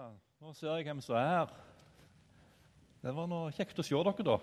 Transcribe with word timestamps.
Nå 0.00 0.54
ser 0.56 0.78
jeg 0.78 0.86
hvem 0.86 1.00
som 1.04 1.16
er 1.18 1.26
her. 1.28 1.50
Det 3.02 3.12
var 3.12 3.26
noe 3.28 3.50
kjekt 3.52 3.82
å 3.82 3.84
se 3.84 3.98
dere, 4.06 4.24
da. 4.24 4.36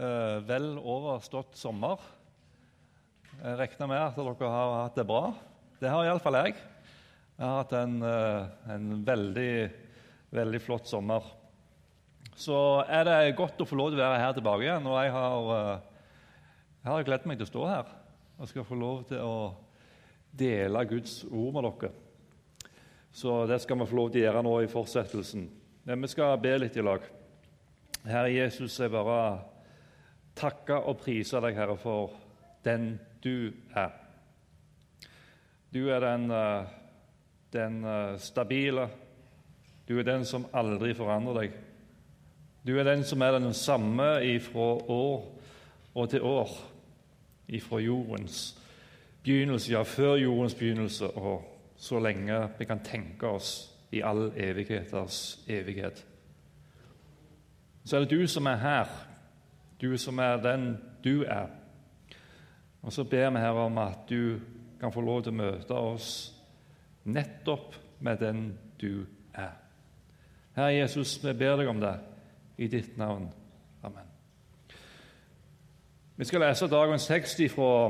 Eh, 0.00 0.38
vel 0.48 0.72
overstått 0.78 1.54
sommer. 1.58 2.02
Jeg 3.36 3.60
regner 3.60 3.90
med 3.92 4.02
at 4.02 4.18
dere 4.18 4.50
har 4.50 4.74
hatt 4.80 4.98
det 4.98 5.06
bra. 5.06 5.30
Det 5.78 5.92
har 5.92 6.08
iallfall 6.08 6.40
jeg. 6.40 6.56
Jeg 6.56 7.46
har 7.46 7.60
hatt 7.60 7.76
en, 7.78 8.02
eh, 8.02 8.74
en 8.74 9.04
veldig, 9.06 9.54
veldig 10.34 10.62
flott 10.66 10.90
sommer. 10.90 11.22
Så 12.34 12.82
er 12.88 13.06
det 13.06 13.36
godt 13.38 13.62
å 13.62 13.68
få 13.68 13.78
lov 13.78 13.92
til 13.92 14.00
å 14.00 14.06
være 14.08 14.20
her 14.24 14.34
tilbake 14.34 14.66
igjen. 14.66 14.86
Og 14.90 14.98
jeg 14.98 15.12
har, 15.12 15.40
eh, 15.60 15.80
jeg 16.82 16.92
har 16.92 17.04
gledet 17.04 17.26
meg 17.26 17.38
til 17.38 17.46
å 17.46 17.54
stå 17.54 17.66
her 17.68 17.96
og 18.40 18.48
skal 18.48 18.64
få 18.64 18.74
lov 18.74 19.06
til 19.06 19.18
å 19.18 19.54
dele 20.34 20.88
Guds 20.88 21.24
ord 21.30 21.54
med 21.54 21.70
dere. 21.70 22.09
Så 23.12 23.46
det 23.46 23.58
skal 23.62 23.78
vi 23.78 23.86
få 23.90 23.96
lov 23.96 24.10
til 24.10 24.22
å 24.22 24.24
gjøre 24.28 24.42
nå 24.46 24.54
i 24.62 24.70
fortsettelsen. 24.70 25.48
Men 25.84 26.02
vi 26.04 26.10
skal 26.12 26.38
be 26.42 26.52
litt 26.58 26.76
i 26.76 26.84
lag. 26.84 27.06
Herre 28.06 28.30
Jesus, 28.32 28.78
jeg 28.80 28.92
bare 28.92 29.40
takker 30.38 30.86
og 30.88 31.00
priser 31.02 31.42
deg, 31.44 31.58
Herre, 31.58 31.76
for 31.80 32.14
den 32.64 32.94
du 33.24 33.50
er. 33.76 33.92
Du 35.74 35.82
er 35.90 36.00
den, 36.00 36.30
eh, 36.30 36.70
den 37.52 37.84
eh, 37.84 38.16
stabile. 38.18 38.88
Du 39.88 39.98
er 39.98 40.06
den 40.06 40.24
som 40.24 40.46
aldri 40.52 40.94
forandrer 40.94 41.40
deg. 41.40 41.58
Du 42.66 42.76
er 42.78 42.84
den 42.84 43.04
som 43.04 43.22
er 43.22 43.38
den 43.38 43.54
samme 43.54 44.20
ifra 44.24 44.74
år 44.86 45.28
og 45.94 46.10
til 46.10 46.22
år, 46.22 46.50
ifra 47.48 47.80
jordens 47.80 48.56
begynnelse, 49.24 49.72
ja, 49.72 49.82
før 49.82 50.16
jordens 50.16 50.54
begynnelse 50.54 51.08
og 51.16 51.59
så 51.80 51.98
lenge 51.98 52.36
vi 52.58 52.64
kan 52.68 52.82
tenke 52.84 53.26
oss 53.26 53.70
i 53.90 54.02
all 54.04 54.32
evigheters 54.36 55.38
evighet. 55.48 56.06
Så 57.84 57.96
er 57.96 58.04
det 58.04 58.10
du 58.10 58.26
som 58.28 58.46
er 58.46 58.60
her, 58.60 58.90
du 59.80 59.96
som 59.98 60.18
er 60.18 60.36
den 60.44 60.76
du 61.04 61.24
er. 61.24 61.48
Og 62.82 62.92
så 62.92 63.04
ber 63.04 63.30
vi 63.30 63.38
her 63.38 63.50
om 63.64 63.78
at 63.78 64.04
du 64.08 64.40
kan 64.80 64.92
få 64.92 65.00
lov 65.00 65.22
til 65.22 65.32
å 65.32 65.40
møte 65.40 65.74
oss 65.74 66.12
nettopp 67.04 67.74
med 68.00 68.20
den 68.20 68.46
du 68.80 69.06
er. 69.34 69.56
Herre 70.56 70.74
Jesus, 70.74 71.16
vi 71.24 71.32
ber 71.32 71.56
deg 71.60 71.68
om 71.68 71.80
det 71.80 71.96
i 72.60 72.68
ditt 72.68 72.96
navn. 73.00 73.30
Amen. 73.82 74.08
Vi 76.16 76.24
skal 76.28 76.44
lese 76.44 76.68
dagens 76.68 77.06
tekst 77.08 77.40
ifra, 77.40 77.88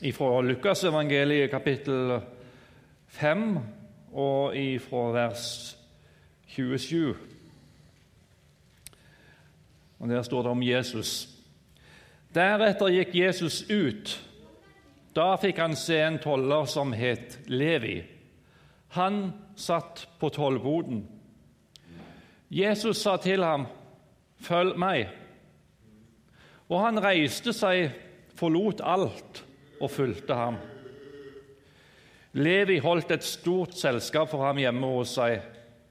ifra 0.00 0.40
Lukasevangeliet, 0.40 1.50
kapittel 1.52 2.14
5 3.14 3.58
og 4.12 4.56
ifra 4.58 5.10
vers 5.14 5.76
27. 6.46 7.14
Og 9.98 10.08
Der 10.08 10.22
står 10.22 10.42
det 10.42 10.50
om 10.50 10.62
Jesus. 10.62 11.28
Deretter 12.34 12.90
gikk 12.90 13.14
Jesus 13.14 13.62
ut. 13.70 14.16
Da 15.14 15.36
fikk 15.38 15.62
han 15.62 15.76
se 15.78 16.00
en 16.02 16.18
toller 16.18 16.66
som 16.66 16.92
het 16.92 17.38
Levi. 17.46 18.02
Han 18.98 19.32
satt 19.56 20.08
på 20.18 20.28
tollboden. 20.34 21.06
Jesus 22.50 22.98
sa 22.98 23.16
til 23.16 23.44
ham, 23.44 23.66
'Følg 24.40 24.78
meg.' 24.78 25.08
Og 26.68 26.84
han 26.84 27.04
reiste 27.04 27.52
seg, 27.52 27.90
forlot 28.34 28.80
alt 28.84 29.44
og 29.80 29.90
fulgte 29.90 30.34
ham. 30.34 30.56
Levi 32.34 32.80
holdt 32.82 33.12
et 33.14 33.26
stort 33.26 33.76
selskap 33.78 34.32
for 34.32 34.42
ham 34.42 34.58
hjemme 34.58 34.88
hos 34.96 35.14
seg, 35.14 35.38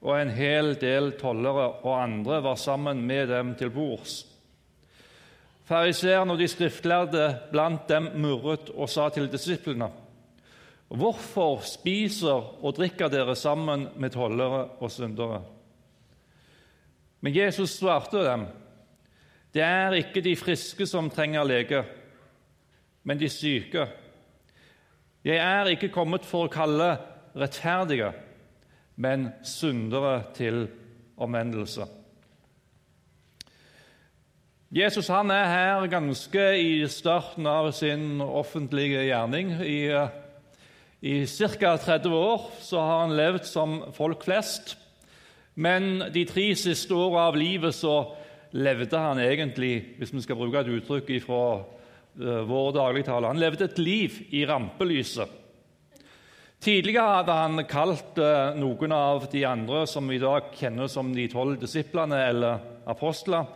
og 0.03 0.17
en 0.17 0.31
hel 0.35 0.73
del 0.81 1.13
tollere 1.15 1.69
og 1.85 1.93
andre 1.95 2.41
var 2.43 2.59
sammen 2.59 3.05
med 3.07 3.29
dem 3.31 3.53
til 3.59 3.71
bords. 3.71 4.25
Fariseerne 5.63 6.35
og 6.35 6.41
de 6.41 6.49
skriftlærde 6.51 7.27
blant 7.53 7.87
dem 7.87 8.09
murret 8.19 8.73
og 8.75 8.91
sa 8.91 9.07
til 9.09 9.29
disiplene.: 9.31 9.87
Hvorfor 10.91 11.63
spiser 11.63 12.59
og 12.59 12.75
drikker 12.75 13.07
dere 13.07 13.35
sammen 13.35 13.87
med 13.95 14.11
tollere 14.11 14.67
og 14.79 14.91
syndere? 14.91 15.41
Men 17.21 17.35
Jesus 17.35 17.79
svarte 17.79 18.19
dem, 18.19 18.45
det 19.53 19.61
er 19.63 19.95
ikke 19.95 20.21
de 20.21 20.35
friske 20.35 20.85
som 20.85 21.09
trenger 21.09 21.43
lege, 21.47 21.83
men 23.03 23.19
de 23.19 23.29
syke. 23.29 23.87
Jeg 25.23 25.37
er 25.39 25.69
ikke 25.71 25.87
kommet 25.87 26.25
for 26.27 26.49
å 26.49 26.51
kalle 26.51 26.97
rettferdige, 27.39 28.09
men 28.99 29.29
syndere 29.47 30.17
til 30.35 30.65
omvendelse. 31.15 31.85
Jesus 34.75 35.07
han 35.07 35.31
er 35.31 35.47
her 35.47 35.85
ganske 35.87 36.43
i 36.59 36.73
starten 36.91 37.47
av 37.47 37.69
sin 37.71 38.19
offentlige 38.19 39.05
gjerning. 39.07 39.53
I, 39.63 39.77
i 40.99 41.13
ca. 41.23 41.77
30 41.77 42.17
år 42.17 42.43
så 42.59 42.81
har 42.83 42.99
han 43.05 43.15
levd 43.15 43.47
som 43.47 43.77
folk 43.95 44.25
flest. 44.27 44.75
Men 45.55 46.09
de 46.11 46.25
tre 46.27 46.49
siste 46.59 46.99
åra 46.99 47.29
av 47.29 47.39
livet 47.39 47.77
så 47.79 47.95
levde 48.51 48.99
han 48.99 49.23
egentlig, 49.23 49.95
hvis 50.01 50.11
vi 50.17 50.25
skal 50.25 50.41
bruke 50.41 50.65
et 50.65 50.73
uttrykk 50.81 51.15
fra 51.23 51.45
Eh, 51.63 51.82
vår 52.15 52.73
dagligtale. 52.75 53.31
Han 53.31 53.41
levde 53.41 53.65
et 53.65 53.79
liv 53.81 54.19
i 54.35 54.43
rampelyset. 54.45 55.39
Tidligere 56.63 57.17
hadde 57.17 57.35
han 57.35 57.63
kalt 57.67 58.19
eh, 58.23 58.53
noen 58.55 58.93
av 58.95 59.25
de 59.31 59.41
andre 59.43 59.81
som 59.89 60.07
vi 60.07 60.15
i 60.15 60.21
dag 60.21 60.53
kjenner 60.55 60.87
som 60.87 61.09
de 61.11 61.25
tolv 61.27 61.57
disiplene 61.59 62.21
eller 62.29 62.61
apostler, 62.87 63.49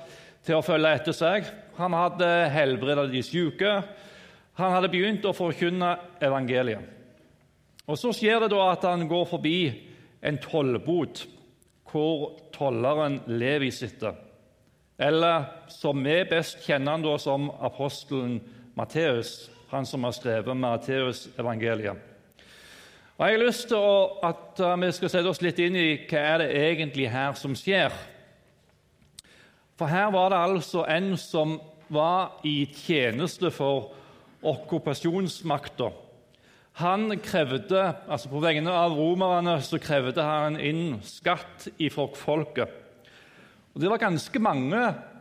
til 0.44 0.58
å 0.58 0.66
følge 0.66 0.92
etter 0.98 1.16
seg. 1.16 1.48
Han 1.78 1.96
hadde 1.96 2.28
helbredet 2.52 3.08
de 3.14 3.24
syke. 3.24 3.72
Han 4.60 4.76
hadde 4.76 4.92
begynt 4.92 5.28
å 5.28 5.36
forkynne 5.38 5.94
evangeliet. 6.24 6.84
Og 7.88 7.96
Så 7.96 8.12
skjer 8.12 8.44
det 8.44 8.52
da 8.52 8.66
at 8.74 8.84
han 8.84 9.08
går 9.08 9.26
forbi 9.30 9.60
en 10.20 10.40
tollbod 10.44 11.24
hvor 11.88 12.34
tolleren 12.52 13.22
Levi 13.32 13.72
sitter 13.72 14.18
eller 14.98 15.46
som 15.70 16.04
vi 16.04 16.18
best 16.30 16.64
kjenner 16.66 16.98
han 16.98 17.06
da 17.06 17.16
som 17.22 17.52
apostelen 17.62 18.40
Matteus, 18.78 19.50
han 19.70 19.86
som 19.86 20.06
har 20.08 20.16
skrevet 20.16 20.58
Matteus-evangeliet. 20.58 21.98
Og 23.18 23.26
Jeg 23.26 23.34
har 23.34 23.46
lyst 23.46 23.68
til 23.68 24.10
at 24.24 24.60
uh, 24.62 24.76
vi 24.78 24.92
skal 24.94 25.10
sette 25.10 25.30
oss 25.30 25.42
litt 25.42 25.58
inn 25.62 25.76
i 25.78 25.88
hva 26.06 26.20
er 26.22 26.44
det 26.44 26.50
egentlig 26.62 27.08
her 27.10 27.34
som 27.38 27.56
skjer. 27.58 27.94
For 29.78 29.90
her 29.90 30.12
var 30.14 30.30
det 30.34 30.42
altså 30.42 30.86
en 30.90 31.16
som 31.18 31.56
var 31.94 32.38
i 32.46 32.68
tjeneste 32.74 33.50
for 33.54 33.92
okkupasjonsmakta. 34.46 35.90
Han 36.78 37.10
krevde, 37.26 37.88
altså 38.06 38.30
På 38.30 38.42
vegne 38.42 38.70
av 38.70 38.94
romerne 38.94 39.56
så 39.66 39.80
krevde 39.82 40.22
han 40.22 40.60
inn 40.62 41.00
skatt 41.06 41.72
ifra 41.82 42.06
folket. 42.14 42.70
Og 43.78 43.82
Det 43.82 43.90
var 43.92 44.00
ganske 44.02 44.40
mange 44.42 44.80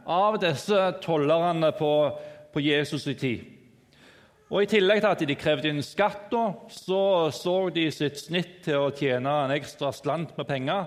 av 0.09 0.39
disse 0.41 0.77
tollerne 1.05 1.69
på, 1.77 1.91
på 2.55 2.61
Jesus' 2.65 3.05
i 3.13 3.13
tid. 3.21 3.43
Og 4.49 4.63
I 4.63 4.69
tillegg 4.71 5.03
til 5.03 5.09
at 5.11 5.25
de 5.29 5.35
krevde 5.37 5.69
inn 5.69 5.83
skatt, 5.85 6.33
så 6.73 7.01
så 7.37 7.57
de 7.69 7.85
sitt 7.93 8.17
snitt 8.17 8.63
til 8.65 8.81
å 8.81 8.95
tjene 8.97 9.35
en 9.43 9.53
ekstra 9.53 9.91
slant 9.93 10.33
med 10.39 10.49
penger 10.49 10.87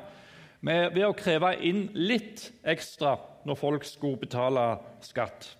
med, 0.66 0.96
ved 0.96 1.06
å 1.06 1.14
kreve 1.14 1.52
inn 1.62 1.84
litt 1.94 2.48
ekstra 2.66 3.14
når 3.46 3.62
folk 3.62 3.86
skulle 3.86 4.24
betale 4.24 4.66
skatt. 5.06 5.52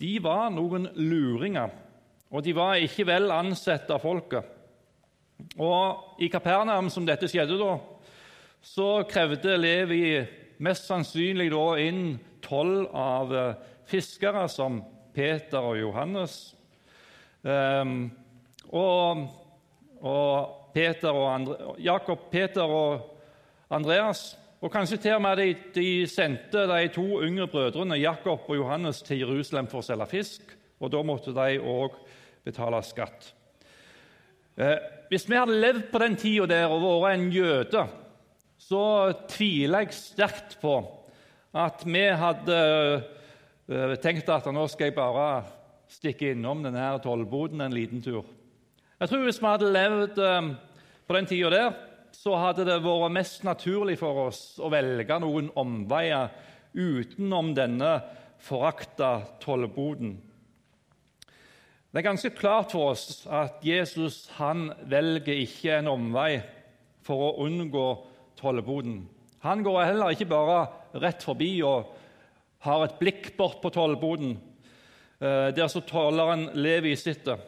De 0.00 0.14
var 0.24 0.48
noen 0.48 0.88
luringer, 0.96 1.76
og 2.32 2.40
de 2.48 2.56
var 2.56 2.80
ikke 2.80 3.04
vel 3.12 3.28
ansett 3.36 3.92
av 3.92 4.00
folket. 4.00 4.48
Og 5.60 6.24
I 6.24 6.32
Kapernaum, 6.32 6.88
som 6.88 7.04
dette 7.04 7.28
skjedde 7.28 7.60
da, 7.60 7.76
så 8.64 8.90
krevde 9.12 9.60
Levi 9.60 10.06
mest 10.62 10.88
sannsynlig 10.88 11.50
da 11.52 11.64
inn 11.82 12.16
tolv 12.44 12.88
av 12.96 13.34
eh, 13.34 13.56
fiskere 13.88 14.46
som 14.50 14.80
Peter 15.16 15.64
og 15.64 15.78
Johannes. 15.80 16.54
Um, 17.46 18.10
og, 18.74 19.26
og, 20.02 20.54
Peter 20.74 21.14
og 21.14 21.28
Andre, 21.30 21.54
Jakob, 21.80 22.26
Peter 22.32 22.68
og 22.68 23.06
Andreas. 23.72 24.34
Og 24.60 24.72
kanskje 24.72 24.98
til 25.00 25.14
og 25.16 25.22
med 25.24 25.40
de, 25.40 25.46
de 25.76 25.88
sendte 26.10 26.66
de 26.68 26.88
to 26.92 27.22
yngre 27.24 27.46
brødrene 27.48 27.96
Jakob 28.00 28.44
og 28.48 28.58
Johannes 28.58 29.00
til 29.06 29.22
Jerusalem 29.22 29.70
for 29.70 29.80
å 29.80 29.86
selge 29.86 30.08
fisk, 30.10 30.52
og 30.80 30.92
da 30.92 31.00
måtte 31.06 31.32
de 31.36 31.60
òg 31.60 31.96
betale 32.44 32.82
skatt. 32.84 33.30
Eh, 34.56 34.76
hvis 35.08 35.28
vi 35.30 35.38
hadde 35.38 35.60
levd 35.60 35.88
på 35.92 36.02
den 36.02 36.16
tida 36.18 36.48
der 36.50 36.72
og 36.72 37.04
vært 37.04 37.20
en 37.20 37.30
jøde 37.32 37.86
så 38.58 39.12
tviler 39.30 39.84
jeg 39.84 39.96
sterkt 39.96 40.56
på 40.62 40.78
at 41.56 41.84
vi 41.88 42.04
hadde 42.20 42.56
eh, 43.68 43.94
tenkt 44.02 44.28
at 44.32 44.48
nå 44.52 44.66
skal 44.68 44.90
jeg 44.90 44.96
bare 44.96 45.28
stikke 45.92 46.32
innom 46.34 46.64
denne 46.64 46.88
tollboden 47.04 47.62
en 47.64 47.76
liten 47.76 48.02
tur. 48.04 48.24
Jeg 49.00 49.10
tror 49.10 49.24
Hvis 49.26 49.40
vi 49.42 49.48
hadde 49.50 49.72
levd 49.72 50.18
eh, 50.24 50.50
på 51.06 51.16
den 51.16 51.28
tida 51.30 51.52
der, 51.52 51.76
så 52.16 52.36
hadde 52.40 52.64
det 52.64 52.80
vært 52.84 53.12
mest 53.12 53.44
naturlig 53.44 53.98
for 54.00 54.26
oss 54.28 54.56
å 54.58 54.70
velge 54.72 55.18
noen 55.20 55.50
omveier 55.58 56.32
utenom 56.76 57.52
denne 57.56 57.98
forakta 58.42 59.20
tollboden. 59.42 60.16
Det 61.92 62.02
er 62.02 62.08
ganske 62.10 62.32
klart 62.36 62.74
for 62.74 62.92
oss 62.92 63.24
at 63.32 63.62
Jesus 63.64 64.26
han 64.36 64.68
velger 64.84 65.38
ikke 65.46 65.78
en 65.78 65.88
omvei 65.88 66.42
for 67.06 67.30
å 67.30 67.46
unngå 67.46 67.86
tollboden. 68.38 69.04
Han 69.44 69.62
går 69.62 69.82
heller 69.84 70.14
ikke 70.14 70.28
bare 70.30 70.60
rett 71.02 71.24
forbi 71.24 71.50
og 71.66 71.92
har 72.66 72.84
et 72.84 72.96
blikk 73.00 73.34
bort 73.36 73.60
på 73.62 73.70
tollboden, 73.74 74.36
eh, 75.20 75.52
der 75.54 75.68
så 75.68 75.82
tolleren 75.86 76.50
Levi 76.54 76.96
sitter. 76.96 77.38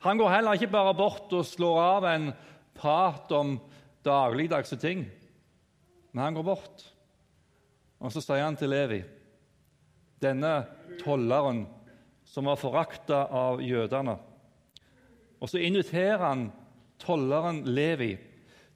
Han 0.00 0.18
går 0.18 0.30
heller 0.30 0.56
ikke 0.56 0.72
bare 0.72 0.94
bort 0.96 1.32
og 1.36 1.44
slår 1.44 1.80
av 1.82 2.06
en 2.08 2.30
prat 2.74 3.32
om 3.36 3.58
dagligdagse 4.04 4.78
ting, 4.80 5.04
men 6.12 6.24
han 6.24 6.34
går 6.34 6.46
bort. 6.46 6.86
Og 8.00 8.12
så 8.12 8.22
sier 8.24 8.46
han 8.46 8.56
til 8.56 8.72
Levi, 8.72 9.02
denne 10.20 10.54
tolleren 11.02 11.66
som 12.24 12.48
var 12.48 12.56
forakta 12.60 13.26
av 13.28 13.60
jødene. 13.60 14.16
Og 15.40 15.50
så 15.50 15.60
inviterer 15.60 16.22
han 16.22 16.48
tolleren 17.00 17.64
Levi 17.68 18.14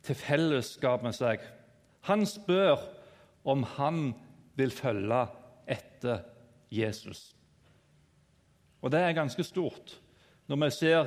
til 0.05 0.19
fellesskap 0.19 1.03
med 1.05 1.17
seg. 1.17 1.43
Han 2.09 2.27
spør 2.29 2.81
om 3.49 3.65
han 3.77 4.13
vil 4.57 4.73
følge 4.73 5.25
etter 5.71 6.25
Jesus. 6.73 7.33
Og 8.85 8.93
det 8.93 9.01
er 9.01 9.17
ganske 9.17 9.45
stort 9.45 9.99
når 10.47 10.61
vi 10.61 10.71
ser 10.77 11.07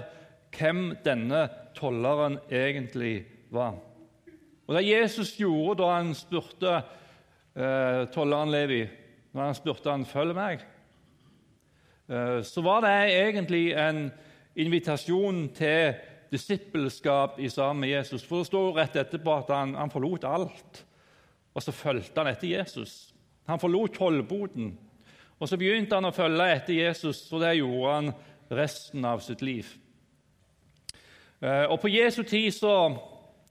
hvem 0.58 0.96
denne 1.06 1.44
tolleren 1.78 2.40
egentlig 2.50 3.28
var. 3.54 3.76
Og 4.68 4.76
Det 4.76 4.88
Jesus 4.88 5.36
gjorde 5.38 5.84
da 5.84 5.92
han 5.94 6.16
spurte 6.18 6.74
eh, 7.56 8.08
tolleren 8.12 8.52
Levi 8.52 8.82
når 9.34 9.44
han 9.44 9.56
spurte 9.56 9.92
han, 9.94 10.06
følg 10.06 10.34
meg, 10.36 10.64
eh, 12.10 12.40
så 12.42 12.64
var 12.66 12.82
det 12.82 12.96
egentlig 13.14 13.76
en 13.78 14.08
invitasjon 14.58 15.44
til 15.54 15.94
disippelskap 16.31 17.39
i 17.39 17.50
sammen 17.50 17.81
med 17.85 17.89
Jesus. 17.89 18.24
For 18.24 18.44
Det 18.44 18.50
står 18.50 18.74
rett 18.77 18.95
etterpå 18.95 19.38
at 19.38 19.51
han, 19.53 19.75
han 19.75 19.91
forlot 19.91 20.27
alt, 20.27 20.83
og 21.53 21.63
så 21.63 21.71
fulgte 21.71 22.19
han 22.21 22.31
etter 22.31 22.47
Jesus. 22.47 23.13
Han 23.47 23.59
forlot 23.59 23.95
tollboden, 23.95 24.74
og 25.39 25.50
så 25.50 25.57
begynte 25.57 25.95
han 25.95 26.09
å 26.09 26.15
følge 26.15 26.50
etter 26.53 26.79
Jesus, 26.81 27.25
og 27.31 27.44
det 27.45 27.57
gjorde 27.59 27.94
han 27.94 28.12
resten 28.57 29.06
av 29.06 29.21
sitt 29.24 29.41
liv. 29.45 29.69
Eh, 31.41 31.65
og 31.69 31.79
På 31.81 31.91
Jesu 31.91 32.24
tid 32.24 32.51
så 32.53 32.97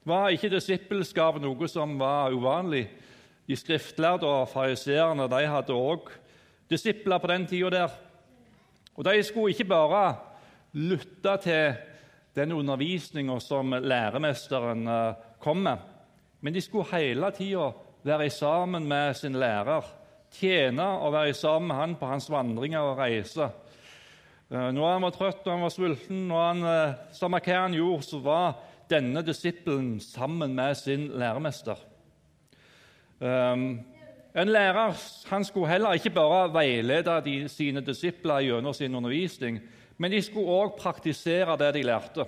var 0.07 0.31
ikke 0.31 0.51
disippelskap 0.51 1.39
noe 1.41 1.67
som 1.71 1.97
var 1.99 2.35
uvanlig. 2.35 2.87
De 3.47 3.55
skriftlærde 3.55 4.27
og 4.27 4.49
fariseerne 4.51 5.27
hadde 5.27 5.75
òg 5.75 6.11
disipler 6.69 7.19
på 7.19 7.27
den 7.31 7.47
tida 7.47 7.69
der. 7.69 7.91
Og 8.95 9.05
De 9.05 9.23
skulle 9.23 9.53
ikke 9.53 9.69
bare 9.69 10.15
lytte 10.73 11.37
til 11.43 11.75
den 12.37 12.53
undervisninga 12.53 13.39
som 13.41 13.73
læremesteren 13.73 14.87
eh, 14.87 15.23
kom 15.43 15.63
med, 15.65 15.81
men 16.39 16.53
de 16.53 16.61
skulle 16.61 16.89
hele 16.93 17.31
tida 17.35 17.71
være 18.05 18.29
sammen 18.29 18.85
med 18.87 19.17
sin 19.17 19.35
lærer, 19.41 19.85
tjene 20.31 20.85
og 21.01 21.15
være 21.15 21.33
sammen 21.33 21.71
med 21.71 21.79
han 21.81 21.95
på 21.97 22.09
hans 22.09 22.29
vandringer 22.29 22.91
og 22.91 23.01
reiser. 23.01 23.49
Eh, 24.51 24.69
når 24.71 24.93
han 24.93 25.07
var 25.07 25.17
trøtt 25.17 25.43
og 25.47 25.53
han 25.55 25.65
var 25.65 25.73
sulten, 25.73 26.23
når 26.29 26.47
han, 26.47 26.95
samme 27.17 27.41
hva 27.41 27.61
han 27.65 27.77
gjorde, 27.77 28.05
så 28.05 28.21
var 28.23 28.57
denne 28.89 29.23
disippelen 29.25 29.97
sammen 29.99 30.55
med 30.55 30.77
sin 30.79 31.07
læremester. 31.19 31.75
Um, 33.19 33.79
en 34.37 34.51
lærer 34.53 34.93
han 35.29 35.45
skulle 35.45 35.71
heller 35.71 35.97
ikke 35.97 36.13
bare 36.13 36.53
veilede 36.53 37.15
de, 37.25 37.37
sine 37.49 37.81
disipler 37.81 38.45
gjennom 38.45 38.73
sin 38.73 38.95
undervisning, 38.95 39.57
men 39.97 40.11
de 40.11 40.21
skulle 40.21 40.53
òg 40.53 40.75
praktisere 40.77 41.57
det 41.57 41.73
de 41.75 41.83
lærte. 41.85 42.25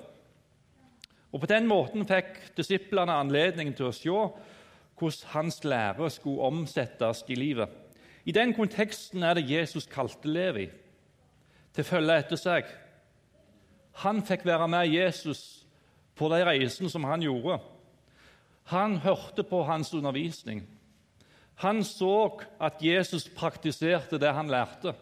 Og 1.32 1.40
På 1.40 1.46
den 1.46 1.68
måten 1.70 2.08
fikk 2.10 2.56
disiplene 2.58 3.14
anledning 3.22 3.76
til 3.78 3.90
å 3.90 3.94
se 3.94 4.10
hvordan 5.00 5.34
hans 5.34 5.64
lære 5.64 6.10
skulle 6.10 6.42
omsettes 6.50 7.24
i 7.28 7.36
livet. 7.36 7.70
I 8.26 8.32
den 8.32 8.54
konteksten 8.54 9.24
er 9.24 9.38
det 9.38 9.50
Jesus 9.50 9.88
kalte 9.88 10.28
Levi 10.28 10.68
til 11.74 11.86
å 11.86 11.88
følge 11.88 12.18
etter 12.20 12.40
seg. 12.40 12.66
Han 14.04 14.22
fikk 14.26 14.46
være 14.46 14.68
med 14.68 14.90
Jesus 14.92 15.66
på 16.20 16.28
de 16.34 16.42
reisene 16.46 16.90
som 16.92 17.06
han 17.08 17.24
gjorde. 17.24 17.60
Han 18.74 19.00
hørte 19.02 19.44
på 19.44 19.64
hans 19.64 19.94
undervisning. 19.94 20.66
Han 21.64 21.84
så 21.84 22.40
at 22.62 22.84
Jesus 22.84 23.30
praktiserte 23.36 24.20
det 24.20 24.34
han 24.34 24.52
lærte. 24.52 24.94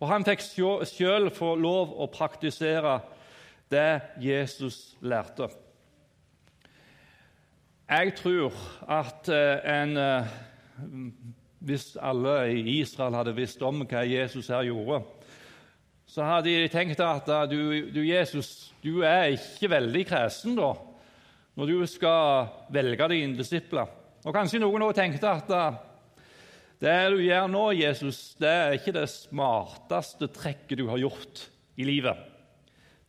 Og 0.00 0.08
han 0.08 0.24
fikk 0.24 0.40
sjøl 0.88 1.28
få 1.36 1.54
lov 1.60 1.92
å 2.00 2.08
praktisere 2.12 2.98
det 3.70 4.00
Jesus 4.22 4.96
lærte. 5.04 5.50
Jeg 7.90 8.14
tror 8.16 8.54
at 8.88 9.28
eh, 9.34 9.60
en, 9.66 9.96
eh, 9.98 10.32
hvis 11.58 11.92
alle 12.00 12.34
i 12.54 12.78
Israel 12.80 13.18
hadde 13.18 13.34
visst 13.36 13.62
om 13.66 13.82
hva 13.82 14.04
Jesus 14.06 14.48
her 14.48 14.68
gjorde, 14.70 15.02
så 16.10 16.26
hadde 16.26 16.54
de 16.54 16.70
tenkt 16.70 17.02
at 17.04 17.28
du, 17.50 17.90
du, 17.92 18.00
Jesus, 18.06 18.72
du 18.82 19.02
er 19.06 19.34
ikke 19.36 19.70
veldig 19.70 20.04
kresen 20.08 20.56
da, 20.58 20.72
når 21.58 21.70
du 21.70 21.86
skal 21.90 22.48
velge 22.72 23.10
dine 23.12 23.38
disipler. 23.38 23.90
Og 24.24 24.34
Kanskje 24.34 24.62
noen 24.62 24.86
også 24.86 25.02
tenkte 25.02 25.30
at 25.30 25.52
det 26.80 26.96
du 27.12 27.18
gjør 27.20 27.48
nå, 27.52 27.64
Jesus, 27.76 28.34
det 28.40 28.48
er 28.48 28.74
ikke 28.78 28.94
det 28.96 29.08
smarteste 29.12 30.30
trekket 30.32 30.80
du 30.80 30.86
har 30.88 31.00
gjort 31.02 31.42
i 31.76 31.84
livet. 31.84 32.16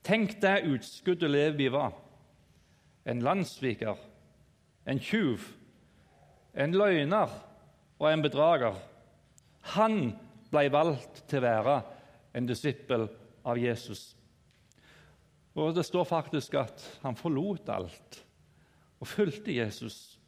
Tenk 0.03 0.35
det 0.41 0.65
utskuddet 0.67 1.31
Levi 1.31 1.69
var. 1.71 1.93
En 3.07 3.21
landssviker, 3.23 3.95
en 4.85 4.99
tjuv, 5.01 5.45
en 6.53 6.75
løgner 6.75 7.31
og 8.01 8.07
en 8.09 8.25
bedrager. 8.25 8.75
Han 9.77 10.17
ble 10.51 10.67
valgt 10.73 11.23
til 11.31 11.39
å 11.39 11.47
være 11.47 11.77
en 12.35 12.49
disippel 12.49 13.07
av 13.47 13.59
Jesus. 13.61 14.11
Og 15.55 15.75
Det 15.75 15.85
står 15.87 16.07
faktisk 16.07 16.55
at 16.59 16.83
han 17.03 17.17
forlot 17.19 17.69
alt 17.71 18.21
og 19.01 19.09
fulgte 19.09 19.55
Jesus. 19.55 20.19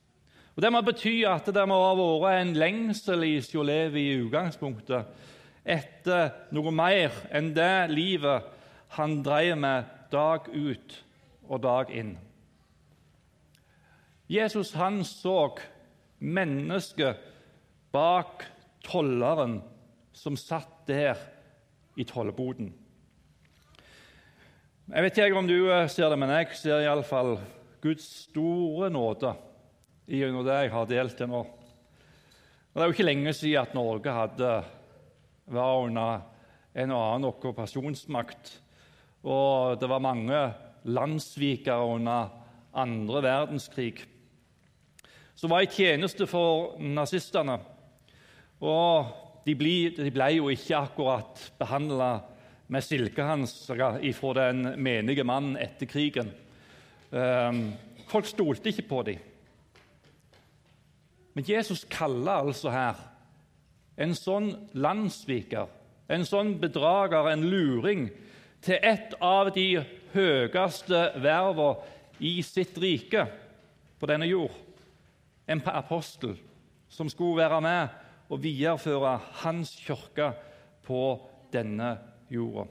Og 0.56 0.62
Det 0.62 0.70
må 0.72 0.82
bety 0.86 1.24
at 1.26 1.48
det 1.50 1.64
må 1.66 1.80
ha 1.82 1.94
vært 1.98 2.44
en 2.44 2.54
lengsel 2.58 3.26
i 3.26 3.38
Sjolevi 3.42 4.04
i 4.12 4.20
utgangspunktet 4.22 5.30
etter 5.64 6.52
noe 6.54 6.72
mer 6.76 7.16
enn 7.34 7.54
det 7.56 7.90
livet 7.90 8.52
han 8.98 9.22
drev 9.26 9.56
med 9.58 9.88
dag 10.12 10.46
ut 10.54 10.98
og 11.48 11.64
dag 11.64 11.90
inn. 11.96 12.12
Jesus 14.30 14.74
han 14.78 15.02
så 15.08 15.56
mennesket 16.20 17.18
bak 17.94 18.46
tolleren 18.86 19.58
som 20.14 20.38
satt 20.38 20.86
der 20.88 21.18
i 21.98 22.06
tollboden. 22.06 22.70
Jeg 24.94 25.06
vet 25.06 25.18
ikke 25.18 25.40
om 25.40 25.48
du 25.48 25.72
eh, 25.72 25.88
ser 25.90 26.12
det, 26.12 26.20
men 26.20 26.30
jeg 26.36 26.58
ser 26.60 26.84
iallfall 26.84 27.38
Guds 27.82 28.06
store 28.28 28.90
nåde 28.94 29.32
gjennom 30.08 30.46
det 30.46 30.60
jeg 30.62 30.74
har 30.74 30.90
delt 30.90 31.18
til 31.18 31.32
nå. 31.32 31.42
Det 32.74 32.82
er 32.82 32.90
jo 32.90 32.96
ikke 32.96 33.06
lenge 33.08 33.34
siden 33.38 33.62
at 33.62 33.76
Norge 33.78 34.14
hadde, 34.14 34.54
var 35.54 35.84
under 35.84 36.24
en 36.74 36.96
annen 36.96 37.28
okkupasjonsmakt. 37.30 38.56
Og 39.24 39.78
det 39.80 39.90
var 39.92 40.04
mange 40.04 40.40
landssvikere 40.84 41.94
under 41.96 42.34
andre 42.74 43.22
verdenskrig 43.24 44.08
som 45.36 45.52
var 45.52 45.66
i 45.66 45.72
tjeneste 45.72 46.28
for 46.30 46.78
nazistene. 46.80 47.58
Og 48.64 49.10
de 49.44 49.56
ble, 49.60 49.92
de 49.98 50.12
ble 50.14 50.30
jo 50.38 50.48
ikke 50.54 50.78
akkurat 50.78 51.42
behandla 51.60 52.12
med 52.72 52.86
silkehansker 52.86 54.00
ifra 54.08 54.38
den 54.38 54.70
menige 54.80 55.26
mannen 55.28 55.58
etter 55.60 55.90
krigen. 55.90 56.32
Ehm, 57.12 57.74
folk 58.08 58.30
stolte 58.30 58.72
ikke 58.72 58.88
på 58.88 59.02
dem. 59.10 59.33
Men 61.34 61.46
Jesus 61.48 61.86
kaller 61.90 62.44
altså 62.44 62.72
her 62.74 63.00
en 63.98 64.14
sånn 64.18 64.52
landssviker, 64.74 65.70
en 66.10 66.26
sånn 66.26 66.56
bedrager, 66.62 67.30
en 67.30 67.46
luring, 67.50 68.08
til 68.64 68.80
et 68.80 69.14
av 69.22 69.50
de 69.54 69.84
høyeste 70.14 71.00
vervene 71.22 71.74
i 72.24 72.38
sitt 72.46 72.78
rike 72.80 73.26
på 74.00 74.10
denne 74.10 74.30
jord. 74.30 74.54
En 75.50 75.62
apostel 75.68 76.38
som 76.94 77.10
skulle 77.12 77.42
være 77.44 77.60
med 77.66 78.32
og 78.32 78.42
videreføre 78.44 79.18
hans 79.44 79.74
kirke 79.84 80.32
på 80.86 81.04
denne 81.54 81.98
jorda. 82.32 82.70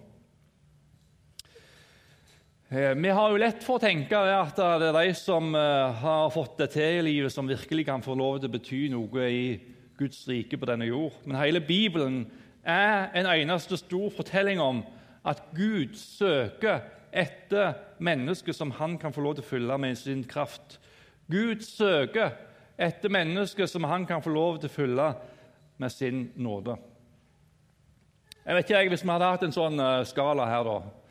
Eh, 2.73 2.95
vi 2.95 3.09
har 3.09 3.29
jo 3.29 3.37
lett 3.37 3.61
for 3.61 3.77
å 3.77 3.83
tenke 3.83 4.17
at 4.17 4.57
det 4.57 4.87
er 4.87 4.95
de 4.97 5.11
som 5.13 5.51
eh, 5.53 5.99
har 6.01 6.31
fått 6.33 6.55
det 6.57 6.71
til 6.73 7.03
i 7.03 7.05
livet, 7.05 7.29
som 7.35 7.45
virkelig 7.45 7.85
kan 7.85 8.01
få 8.01 8.15
lov 8.17 8.39
til 8.41 8.49
å 8.49 8.53
bety 8.55 8.79
noe 8.89 9.27
i 9.29 9.43
Guds 9.99 10.23
rike 10.25 10.57
på 10.57 10.69
denne 10.71 10.87
jord. 10.89 11.19
Men 11.27 11.37
hele 11.37 11.61
Bibelen 11.61 12.23
er 12.65 13.11
en 13.13 13.29
eneste 13.29 13.77
stor 13.77 14.07
fortelling 14.17 14.63
om 14.65 14.81
at 15.29 15.43
Gud 15.53 15.99
søker 16.01 16.81
etter 17.13 17.75
mennesker 18.01 18.57
som 18.57 18.73
han 18.79 18.97
kan 18.97 19.13
få 19.13 19.27
lov 19.27 19.37
til 19.37 19.45
å 19.45 19.51
fylle 19.51 19.79
med 19.85 20.01
sin 20.01 20.25
kraft. 20.25 20.79
Gud 21.29 21.61
søker 21.69 22.33
etter 22.81 23.13
mennesker 23.13 23.69
som 23.69 23.85
han 23.85 24.09
kan 24.09 24.25
få 24.25 24.33
lov 24.33 24.63
til 24.63 24.73
å 24.73 24.77
fylle 24.79 25.11
med 25.77 25.93
sin 25.93 26.25
nåde. 26.41 26.81
Jeg 28.47 28.57
vet 28.63 28.75
ikke, 28.79 28.97
Hvis 28.97 29.05
vi 29.05 29.13
hadde 29.13 29.33
hatt 29.37 29.45
en 29.45 29.57
sånn 29.61 29.77
eh, 29.91 30.09
skala 30.09 30.49
her, 30.49 30.65
da, 30.65 31.02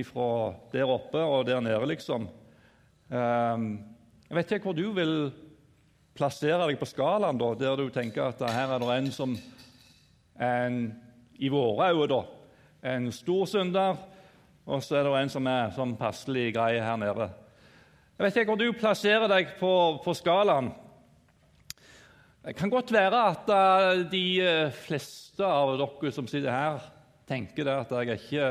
fra 0.00 0.54
der 0.72 0.88
oppe 0.88 1.20
og 1.20 1.44
der 1.44 1.60
nede, 1.60 1.86
liksom 1.86 2.24
ehm, 3.12 3.66
Jeg 4.28 4.36
vet 4.38 4.52
ikke 4.56 4.70
hvor 4.70 4.78
du 4.78 4.86
vil 4.96 5.16
plassere 6.16 6.64
deg 6.64 6.78
på 6.80 6.88
skalaen, 6.88 7.36
da, 7.40 7.52
der 7.60 7.76
du 7.76 7.90
tenker 7.92 8.30
at 8.30 8.40
her 8.48 8.72
er 8.72 8.80
det 8.80 8.94
en 8.96 9.10
som 9.12 9.36
en, 10.40 10.78
i 11.36 11.50
våre 11.52 11.92
øyne 11.92 12.22
en 12.82 13.12
stor 13.12 13.44
synder, 13.46 14.00
og 14.66 14.82
så 14.82 14.96
er 14.98 15.06
det 15.06 15.18
en 15.20 15.30
som 15.30 15.46
er 15.46 15.74
sånn 15.76 15.94
passelig 15.98 16.48
grei 16.56 16.80
her 16.80 16.96
nede. 16.98 17.28
Jeg 18.16 18.24
vet 18.24 18.40
ikke 18.40 18.54
hvor 18.54 18.60
du 18.60 18.72
plasserer 18.78 19.28
deg 19.30 19.54
på, 19.60 19.74
på 20.02 20.14
skalaen. 20.16 20.72
Det 22.42 22.56
kan 22.58 22.72
godt 22.72 22.90
være 22.90 23.22
at 23.30 23.52
uh, 23.54 24.02
de 24.10 24.24
uh, 24.42 24.74
fleste 24.74 25.46
av 25.46 25.76
dere 25.78 26.10
som 26.14 26.26
sitter 26.26 26.50
her, 26.50 26.80
tenker 27.28 27.70
at 27.70 27.92
jeg 27.94 28.10
er, 28.10 28.18
ikke, 28.18 28.48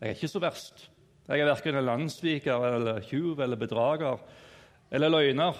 jeg 0.00 0.10
er 0.10 0.16
ikke 0.16 0.28
så 0.28 0.42
verst. 0.42 0.90
Jeg 1.26 1.42
er 1.42 1.48
verken 1.48 1.78
en 1.78 1.86
landssviker 1.88 2.66
eller 2.68 3.00
tjuv 3.06 3.40
eller 3.42 3.58
bedrager 3.58 4.20
eller 4.94 5.10
løgner. 5.10 5.56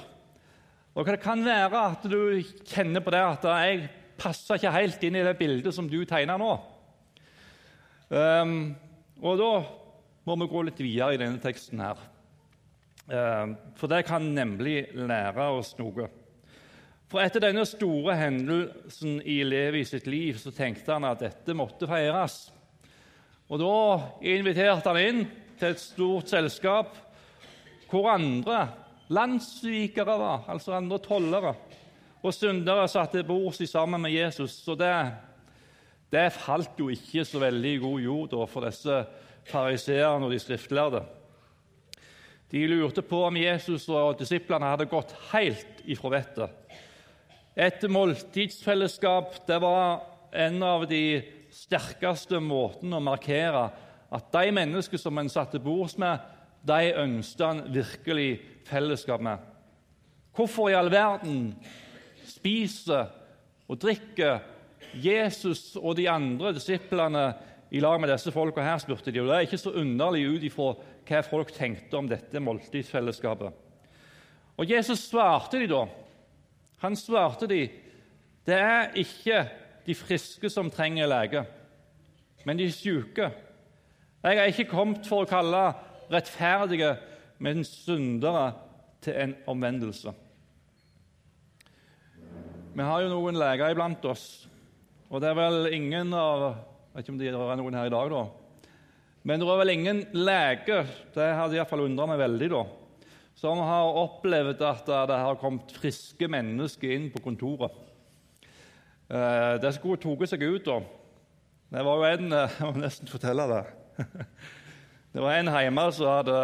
Og 0.94 1.06
Det 1.06 1.20
kan 1.20 1.44
være 1.44 1.80
at 1.92 2.04
du 2.08 2.42
kjenner 2.64 3.00
på 3.04 3.12
det 3.12 3.20
at 3.20 3.44
jeg 3.44 3.88
passer 4.16 4.56
ikke 4.56 4.72
helt 4.72 5.02
inn 5.04 5.18
i 5.18 5.24
det 5.26 5.36
bildet 5.38 5.74
som 5.74 5.88
du 5.88 5.98
tegner 6.08 6.40
nå. 6.40 6.52
Um, 8.08 8.76
og 9.20 9.40
da 9.40 9.50
må 10.26 10.36
vi 10.40 10.48
gå 10.50 10.62
litt 10.68 10.80
videre 10.80 11.16
i 11.16 11.20
denne 11.20 11.42
teksten 11.42 11.82
her. 11.82 12.00
Um, 13.06 13.56
for 13.76 13.90
det 13.90 14.06
kan 14.08 14.24
nemlig 14.34 14.86
lære 14.94 15.50
oss 15.58 15.74
noe. 15.78 16.08
For 17.10 17.22
etter 17.22 17.42
denne 17.44 17.62
store 17.68 18.16
hendelsen 18.18 19.20
i 19.22 19.40
Levi 19.46 19.84
sitt 19.86 20.08
liv 20.10 20.40
så 20.42 20.50
tenkte 20.54 20.96
han 20.96 21.06
at 21.06 21.22
dette 21.22 21.54
måtte 21.54 21.86
feires. 21.90 22.46
Og 23.48 23.60
Da 23.62 23.76
inviterte 24.26 24.90
han 24.90 24.98
inn 25.00 25.22
til 25.58 25.72
et 25.72 25.80
stort 25.80 26.32
selskap 26.32 26.96
hvor 27.86 28.10
andre 28.10 28.66
Landssvikere 29.06 30.16
var, 30.18 30.48
altså 30.50 30.74
andre 30.74 30.98
tollere. 30.98 31.52
Og 32.26 32.34
syndere 32.34 32.88
satt 32.90 33.12
til 33.14 33.26
bords 33.26 33.60
sammen 33.70 34.02
med 34.02 34.10
Jesus. 34.10 34.56
Så 34.64 34.74
det, 34.74 34.90
det, 36.10 36.32
falt 36.34 36.78
jo 36.78 36.88
ikke 36.90 37.24
så 37.24 37.38
veldig 37.38 37.74
i 37.74 37.82
god 37.84 38.00
jord 38.02 38.34
for 38.50 38.66
disse 38.66 39.04
fariseerne 39.46 40.26
og 40.26 40.34
de 40.34 40.40
skriftlærde. 40.42 41.04
De 42.50 42.66
lurte 42.66 43.02
på 43.02 43.24
om 43.26 43.36
Jesus 43.38 43.88
og 43.88 44.18
disiplene 44.18 44.72
hadde 44.72 44.90
gått 44.90 45.14
helt 45.30 45.86
ifra 45.86 46.10
vettet. 46.16 46.50
Et 47.56 47.86
måltidsfellesskap 47.90 49.38
det 49.46 49.60
var 49.62 50.02
en 50.34 50.62
av 50.66 50.84
de 50.90 51.22
sterkeste 51.56 52.40
måten 52.42 52.92
å 52.92 53.02
markere 53.02 53.68
at 54.12 54.28
de 54.34 54.52
mennesker 54.54 55.00
som 55.00 55.18
en 55.18 55.30
satte 55.32 55.60
bords 55.62 55.96
med, 56.00 56.20
de 56.66 56.92
ønsket 56.98 57.46
han 57.46 57.62
virkelig 57.72 58.30
fellesskap 58.66 59.22
med. 59.22 59.42
Hvorfor 60.36 60.70
i 60.70 60.76
all 60.76 60.90
verden 60.92 61.54
spiser 62.26 63.08
og 63.66 63.80
drikker 63.82 64.42
Jesus 64.96 65.76
og 65.80 65.96
de 65.98 66.08
andre 66.10 66.52
disiplene 66.56 67.28
i 67.74 67.80
lag 67.82 67.98
med 68.00 68.10
disse 68.12 68.32
folka 68.34 68.62
her, 68.62 68.78
spurte 68.78 69.10
de. 69.10 69.20
Og 69.22 69.28
Det 69.28 69.36
er 69.36 69.46
ikke 69.46 69.60
så 69.60 69.74
underlig 69.74 70.26
ut 70.26 70.44
ifra 70.46 70.72
hva 71.06 71.22
folk 71.26 71.52
tenkte 71.54 71.98
om 71.98 72.08
dette 72.10 72.42
måltidsfellesskapet. 72.42 73.62
Og 74.56 74.70
Jesus 74.70 75.08
svarte 75.10 75.60
de 75.60 75.68
da. 75.70 75.84
Han 76.84 76.96
svarte 76.98 77.48
de, 77.50 77.66
det 78.46 78.56
er 78.56 78.94
ikke 79.00 79.44
de 79.86 79.94
friske 79.94 80.50
som 80.50 80.70
trenger 80.70 81.08
lege, 81.10 81.44
men 82.46 82.58
de 82.58 82.70
syke. 82.72 83.30
Jeg 84.26 84.38
er 84.38 84.50
ikke 84.50 84.70
kommet 84.70 85.06
for 85.06 85.22
å 85.22 85.30
kalle 85.30 85.68
rettferdige 86.10 86.94
men 87.42 87.64
syndere 87.64 88.52
til 89.04 89.18
en 89.20 89.34
omvendelse. 89.50 90.12
Vi 92.76 92.84
har 92.84 93.02
jo 93.02 93.12
noen 93.12 93.38
leger 93.40 93.72
iblant 93.72 94.04
oss, 94.08 94.24
og 95.08 95.22
det 95.22 95.30
er 95.30 95.38
vel 95.38 95.70
ingen 95.74 96.12
av 96.16 96.48
Jeg 96.96 97.02
vet 97.02 97.04
ikke 97.04 97.12
om 97.12 97.18
det 97.20 97.28
er 97.28 97.58
noen 97.60 97.74
her 97.76 97.88
i 97.90 97.92
dag, 97.92 98.08
da. 98.08 98.22
Men 99.28 99.40
det 99.42 99.48
er 99.52 99.58
vel 99.60 99.72
ingen 99.74 99.98
lege 100.16 100.78
det 101.12 101.26
hadde 101.36 101.58
iallfall 101.58 101.82
undra 101.84 102.06
meg 102.08 102.22
veldig, 102.22 102.48
da, 102.54 102.62
som 103.36 103.60
har 103.60 103.98
opplevd 104.00 104.62
at 104.64 104.88
det 104.88 105.18
har 105.20 105.36
kommet 105.36 105.74
friske 105.76 106.28
mennesker 106.32 106.94
inn 106.94 107.10
på 107.12 107.20
kontoret. 107.20 107.74
Eh, 109.06 109.54
det 109.62 109.74
skulle 109.76 110.00
tatt 110.02 110.32
seg 110.32 110.42
ut, 110.42 110.66
da. 110.66 110.80
Det 111.76 111.84
var 111.86 112.00
jo 112.00 112.08
en 112.10 112.32
Jeg 112.58 112.66
må 112.66 112.82
nesten 112.82 113.10
fortelle 113.10 113.46
det. 113.52 113.62
Det 115.16 115.22
var 115.24 115.38
en 115.38 115.48
hjemme 115.48 115.82
som 115.96 116.10
hadde 116.12 116.40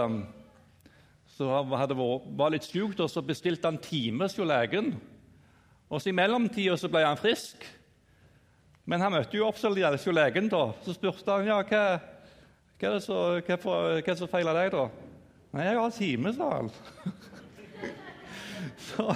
som 1.32 1.72
hadde 1.76 1.96
vært, 1.96 2.28
var 2.38 2.52
litt 2.52 2.66
syk, 2.66 2.94
og 3.00 3.08
så 3.10 3.22
bestilte 3.24 3.68
han 3.68 3.80
time 3.82 4.28
hos 4.28 4.36
legen. 4.38 4.94
Og 5.92 6.00
så 6.00 6.08
I 6.10 6.16
mellomtida 6.16 6.76
ble 6.88 7.04
han 7.04 7.20
frisk. 7.20 7.64
Men 8.88 9.02
han 9.04 9.12
møtte 9.14 9.36
jo 9.36 9.46
opp 9.46 9.58
hos 9.60 10.06
legen. 10.06 10.48
da. 10.48 10.72
Så 10.84 10.94
spurte 10.96 11.30
han 11.30 11.46
ja, 11.46 11.60
hva, 11.62 11.82
hva 12.78 12.88
er 12.88 12.96
det 12.96 13.02
så, 13.04 13.18
hva, 13.44 13.58
hva 14.00 14.16
som 14.18 14.30
feiler 14.30 14.60
deg. 14.60 14.72
da? 14.72 14.88
Nei, 15.52 15.66
jeg 15.68 15.78
har 15.78 15.96
time, 15.96 16.32
sa 16.32 16.50
han. 16.56 16.70
så 18.88 19.08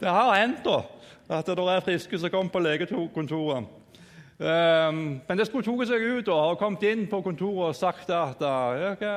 det 0.00 0.10
har 0.10 0.36
hendt 0.38 0.62
da, 0.64 0.78
at 1.28 1.46
det 1.46 1.58
er 1.58 1.84
friske 1.84 2.18
som 2.18 2.30
kommer 2.30 2.52
på 2.52 2.62
legekontoret. 2.64 3.64
Um, 4.34 5.20
men 5.28 5.38
det 5.38 5.46
skulle 5.46 5.64
tatt 5.64 5.88
seg 5.88 6.02
ut 6.18 6.28
og 6.34 6.58
kommet 6.58 6.82
inn 6.88 7.04
på 7.06 7.20
kontoret 7.22 7.70
og 7.70 7.76
sagt 7.78 8.10
at 8.10 8.40
ja, 8.42 8.94
hva, 8.98 9.12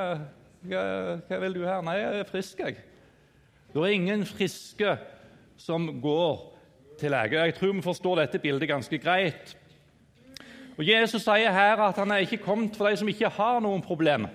hva, 0.61 0.83
hva, 1.25 1.39
vil 1.41 1.57
du 1.57 1.63
her? 1.65 1.81
Nei, 1.81 1.97
jeg 1.97 2.19
er 2.21 2.29
frisk, 2.29 2.61
jeg. 2.61 2.77
Det 3.73 3.81
er 3.81 3.95
ingen 3.95 4.25
friske 4.29 4.93
som 5.57 5.89
går 6.01 6.37
til 7.01 7.11
lege. 7.11 7.41
Jeg 7.41 7.55
tror 7.57 7.73
vi 7.73 7.81
forstår 7.81 8.21
dette 8.21 8.39
bildet 8.39 8.69
ganske 8.69 8.99
greit. 9.01 9.57
Og 10.77 10.85
Jesus 10.85 11.25
sier 11.25 11.51
her 11.51 11.81
at 11.81 11.97
han 11.97 12.13
er 12.13 12.23
ikke 12.23 12.43
kommet 12.45 12.77
for 12.77 12.89
de 12.89 12.97
som 13.01 13.09
ikke 13.09 13.33
har 13.33 13.59
noen 13.65 13.81
problemer. 13.81 14.29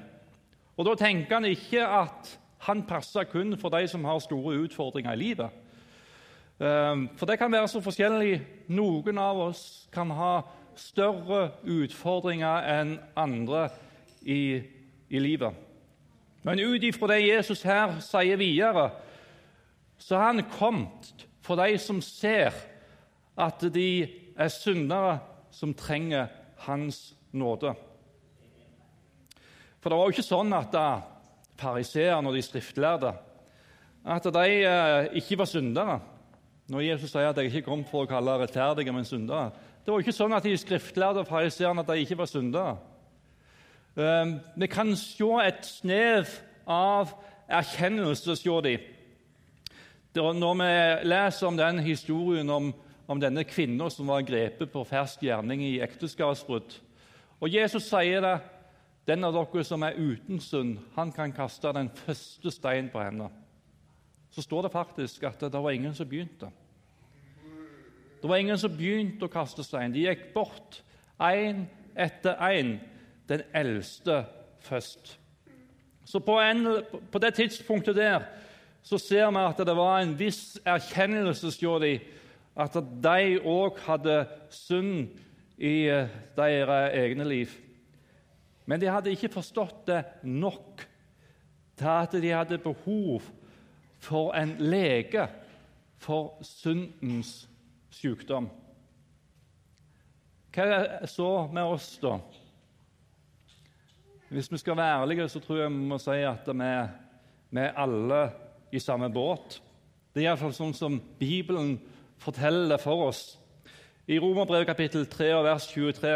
Og 0.76 0.86
Da 0.86 0.94
tenker 0.98 1.38
han 1.38 1.46
ikke 1.46 1.86
at 1.86 2.38
han 2.66 2.82
passer 2.86 3.24
kun 3.24 3.54
for 3.58 3.70
de 3.70 3.86
som 3.88 4.04
har 4.04 4.18
store 4.18 4.58
utfordringer 4.64 5.12
i 5.12 5.16
livet. 5.20 5.61
Ehm, 6.60 7.08
for 7.16 7.26
det 7.26 7.38
kan 7.38 7.52
være 7.52 7.68
så 7.68 7.80
forskjellig. 7.80 8.40
Noen 8.68 9.18
av 9.18 9.40
oss 9.48 9.88
kan 9.92 10.10
ha 10.10 10.42
større 10.76 11.50
utfordringer 11.68 12.68
enn 12.78 12.96
andre 13.16 13.68
i, 14.22 14.62
i 15.08 15.18
livet. 15.20 15.52
Men 16.42 16.60
ut 16.60 16.82
ifra 16.82 17.12
det 17.12 17.22
Jesus 17.26 17.62
her 17.62 17.98
sier 18.02 18.40
videre, 18.40 18.90
så 19.98 20.18
har 20.18 20.32
han 20.32 20.48
kommet 20.56 21.26
for 21.42 21.58
de 21.58 21.78
som 21.78 22.00
ser 22.02 22.54
at 23.38 23.62
de 23.74 24.08
er 24.36 24.50
syndere 24.50 25.18
som 25.54 25.74
trenger 25.74 26.30
hans 26.66 27.12
nåde. 27.32 27.74
For 29.82 29.90
det 29.90 29.98
var 29.98 30.08
jo 30.08 30.14
ikke 30.14 30.26
sånn 30.26 30.54
at 30.54 30.74
fariseerne 31.58 32.30
og 32.30 32.36
de 32.36 32.42
skriftlærde 32.42 33.12
at 34.02 34.26
de 34.34 34.46
eh, 34.66 35.08
ikke 35.20 35.38
var 35.38 35.46
syndere. 35.46 36.00
Når 36.72 36.86
Jesus 36.86 37.10
sier 37.12 37.28
at 37.28 37.36
jeg 37.36 37.50
ikke 37.50 37.66
kom 37.66 37.82
for 37.84 38.06
å 38.06 38.08
kalle 38.08 38.38
rettferdige, 38.40 38.92
men 38.94 39.04
syndere. 39.04 39.50
Det 39.82 39.92
var 39.92 39.98
jo 39.98 40.06
ikke 40.06 40.14
sånn 40.16 40.32
at 40.32 40.46
de 40.46 40.54
skriftlærde 40.56 41.20
og 41.20 41.28
fariseerne 41.28 41.82
at 41.82 41.90
de 41.90 42.00
ikke 42.00 42.16
var 42.16 42.30
syndere. 42.30 42.76
Ehm, 44.00 44.38
vi 44.56 44.68
kan 44.72 44.94
se 44.96 45.28
et 45.44 45.66
snev 45.68 46.30
av 46.64 47.12
erkjennelse 47.50 48.30
hos 48.30 48.44
de. 48.64 48.78
Når 50.16 50.54
vi 50.62 50.70
leser 51.08 51.46
om 51.46 51.60
den 51.60 51.82
historien 51.84 52.48
om, 52.50 52.72
om 53.06 53.20
denne 53.20 53.44
kvinnen 53.44 53.90
som 53.90 54.08
var 54.08 54.24
grepet 54.24 54.72
på 54.72 54.86
fersk 54.88 55.26
gjerning 55.26 55.60
i 55.64 55.80
ekteskapsbrudd 55.80 56.78
Og 57.40 57.48
Jesus 57.52 57.88
sier 57.88 58.20
det 58.20 58.38
den 59.08 59.24
av 59.24 59.34
dere 59.34 59.64
som 59.64 59.82
er 59.82 59.98
uten 59.98 60.38
synd, 60.40 60.78
han 60.94 61.10
kan 61.12 61.32
kaste 61.34 61.72
den 61.74 61.90
første 61.90 62.50
steinen 62.54 62.88
på 62.92 63.02
henne. 63.02 63.28
Så 64.30 64.44
står 64.46 64.62
det 64.62 64.72
faktisk 64.72 65.24
at 65.26 65.40
det 65.40 65.60
var 65.60 65.74
ingen 65.74 65.94
som 65.94 66.08
begynte. 66.08 66.52
Det 68.22 68.28
var 68.28 68.38
ingen 68.38 68.58
som 68.58 68.70
begynte 68.70 69.26
å 69.26 69.32
kaste 69.32 69.64
stein. 69.66 69.90
De 69.90 70.04
gikk 70.04 70.28
bort, 70.34 70.78
én 71.18 71.64
etter 71.98 72.38
én 72.38 72.76
den 73.26 73.42
eldste 73.54 74.22
først. 74.62 75.16
Så 76.04 76.20
på, 76.22 76.36
en, 76.38 76.84
på, 77.10 77.18
det 77.18 77.34
tidspunktet 77.34 77.96
der 77.96 78.22
så 78.82 78.98
ser 78.98 79.30
vi 79.30 79.42
at 79.42 79.58
det 79.66 79.74
var 79.74 80.00
en 80.00 80.14
viss 80.18 80.60
erkjennelse 80.66 81.50
hos 81.50 81.58
dem 81.82 82.08
at 82.62 82.78
de 83.02 83.38
òg 83.48 83.78
hadde 83.88 84.16
synd 84.54 85.12
i 85.58 85.88
eh, 85.90 86.10
deres 86.36 86.94
egne 86.98 87.26
liv. 87.26 87.54
Men 88.66 88.80
de 88.80 88.90
hadde 88.90 89.10
ikke 89.10 89.32
forstått 89.32 89.86
det 89.88 90.02
nok 90.22 90.82
til 91.78 91.90
at 91.90 92.12
de 92.22 92.34
hadde 92.34 92.62
behov 92.62 93.22
for 94.02 94.34
en 94.38 94.56
lege 94.60 95.26
for 96.02 96.36
syndens 96.46 97.48
sykdom. 97.92 98.48
Hva 100.52 100.64
er 100.66 100.86
det 101.00 101.10
så 101.12 101.28
med 101.52 101.64
oss, 101.64 101.94
da? 102.02 102.18
Hvis 104.32 104.50
vi 104.52 104.60
skal 104.60 104.76
være 104.76 105.02
ærlige, 105.02 105.28
så 105.28 105.40
tror 105.40 105.62
jeg 105.62 105.72
vi 105.72 105.88
må 105.90 105.98
si 106.00 106.16
at 106.24 106.48
vi, 106.48 106.70
er 107.60 107.76
alle 107.76 108.22
i 108.72 108.80
samme 108.80 109.10
båt. 109.12 109.58
Det 110.12 110.22
er 110.22 110.30
iallfall 110.30 110.54
sånn 110.56 110.74
som 110.76 110.98
Bibelen 111.18 111.74
forteller 112.20 112.74
det 112.74 112.80
for 112.80 113.08
oss. 113.08 113.22
I 114.08 114.18
Romerbrevet 114.20 114.68
kapittel 114.68 115.06
3 115.08 115.30
vers 115.44 115.68
23.: 115.72 116.14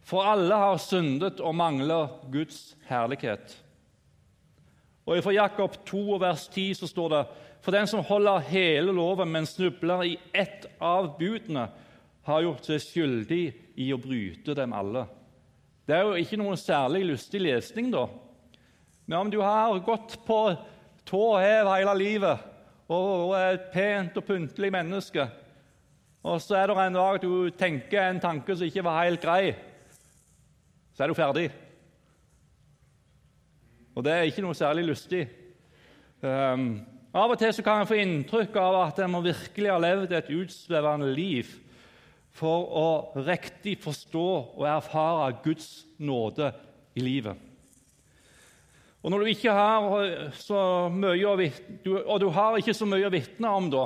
For 0.00 0.24
alle 0.24 0.56
har 0.56 0.80
syndet 0.80 1.40
og 1.40 1.54
mangler 1.56 2.16
Guds 2.32 2.76
herlighet. 2.88 3.56
Og 5.08 5.22
Fra 5.24 5.32
Jakob 5.32 5.76
2 5.88 6.18
vers 6.20 6.48
10 6.52 6.82
så 6.82 6.86
står 6.88 7.12
det 7.14 7.26
For 7.64 7.72
den 7.72 7.88
som 7.88 8.04
holder 8.04 8.44
hele 8.50 8.92
loven, 8.92 9.30
men 9.32 9.46
snubler 9.48 10.04
i 10.04 10.18
ett 10.36 10.66
av 10.80 11.14
budene, 11.18 11.68
har 12.28 12.44
gjort 12.44 12.66
seg 12.68 12.82
skyldig 12.84 13.44
i 13.80 13.86
å 13.94 13.98
bryte 13.98 14.52
dem 14.54 14.74
alle. 14.76 15.06
Det 15.88 15.96
er 15.96 16.04
jo 16.04 16.18
ikke 16.20 16.36
noen 16.36 16.60
særlig 16.60 17.06
lystig 17.08 17.40
lesning, 17.40 17.88
da. 17.88 18.04
Men 19.08 19.22
om 19.22 19.30
du 19.32 19.38
har 19.40 19.72
gått 19.80 20.18
på 20.26 20.42
tå 21.08 21.22
hev 21.40 21.70
hele 21.72 21.94
livet 21.96 22.44
og 22.92 23.32
er 23.36 23.54
et 23.54 23.70
pent 23.72 24.20
og 24.20 24.26
pyntelig 24.28 24.70
menneske, 24.72 25.24
og 26.24 26.36
så 26.44 26.58
er 26.60 26.68
det 26.68 26.84
en 26.84 26.98
dag 27.00 27.18
du 27.22 27.48
tenker 27.56 28.02
en 28.02 28.20
tanke 28.20 28.56
som 28.56 28.68
ikke 28.68 28.84
var 28.84 29.00
helt 29.06 29.24
grei, 29.24 29.54
så 30.92 31.04
er 31.04 31.08
du 31.08 31.16
ferdig. 31.16 31.48
Og 33.98 34.04
det 34.06 34.12
er 34.14 34.28
ikke 34.28 34.44
noe 34.44 34.54
særlig 34.54 34.84
lystig. 34.86 35.24
Um, 36.22 36.84
av 37.10 37.32
og 37.32 37.38
til 37.40 37.50
så 37.50 37.64
kan 37.66 37.82
en 37.82 37.88
få 37.88 37.96
inntrykk 37.98 38.54
av 38.62 38.76
at 38.84 39.00
en 39.02 39.10
må 39.10 39.24
virkelig 39.24 39.72
ha 39.72 39.78
levd 39.82 40.12
et 40.14 40.30
utsvevende 40.30 41.08
liv 41.16 41.50
for 42.38 42.68
å 42.78 42.88
riktig 43.26 43.74
forstå 43.82 44.28
og 44.54 44.64
erfare 44.70 45.32
Guds 45.42 45.66
nåde 45.98 46.52
i 46.94 47.02
livet. 47.02 47.40
Og 49.02 49.10
når 49.10 49.24
du 49.24 49.30
ikke 49.32 49.54
har 49.54 50.30
så 50.38 50.60
mye 50.94 51.26
å 51.26 51.34
vitne, 51.38 51.98
og 51.98 52.22
du 52.22 52.28
har 52.34 52.58
ikke 52.58 52.76
så 52.78 52.86
mye 52.86 53.08
å 53.08 53.14
vitne 53.14 53.50
om 53.50 53.66
da, 53.72 53.84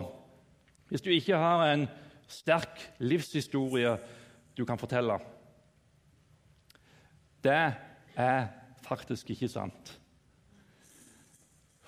hvis 0.92 1.04
du 1.04 1.09
ikke 1.14 1.40
har 1.40 1.64
en 1.71 1.87
sterk 2.28 2.85
livshistorie 3.00 3.97
du 4.52 4.66
kan 4.69 4.81
fortelle 4.81 5.16
Det 7.40 7.64
er 8.21 8.42
faktisk 8.85 9.33
ikke 9.33 9.49
sant. 9.49 10.01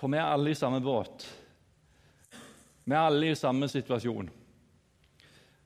For 0.04 0.12
vi 0.12 0.18
er 0.20 0.26
alle 0.28 0.50
i 0.52 0.56
samme 0.58 0.82
båt. 0.84 1.22
Vi 2.84 2.92
er 2.92 3.06
alle 3.06 3.30
i 3.30 3.36
samme 3.40 3.64
situasjon. 3.72 4.26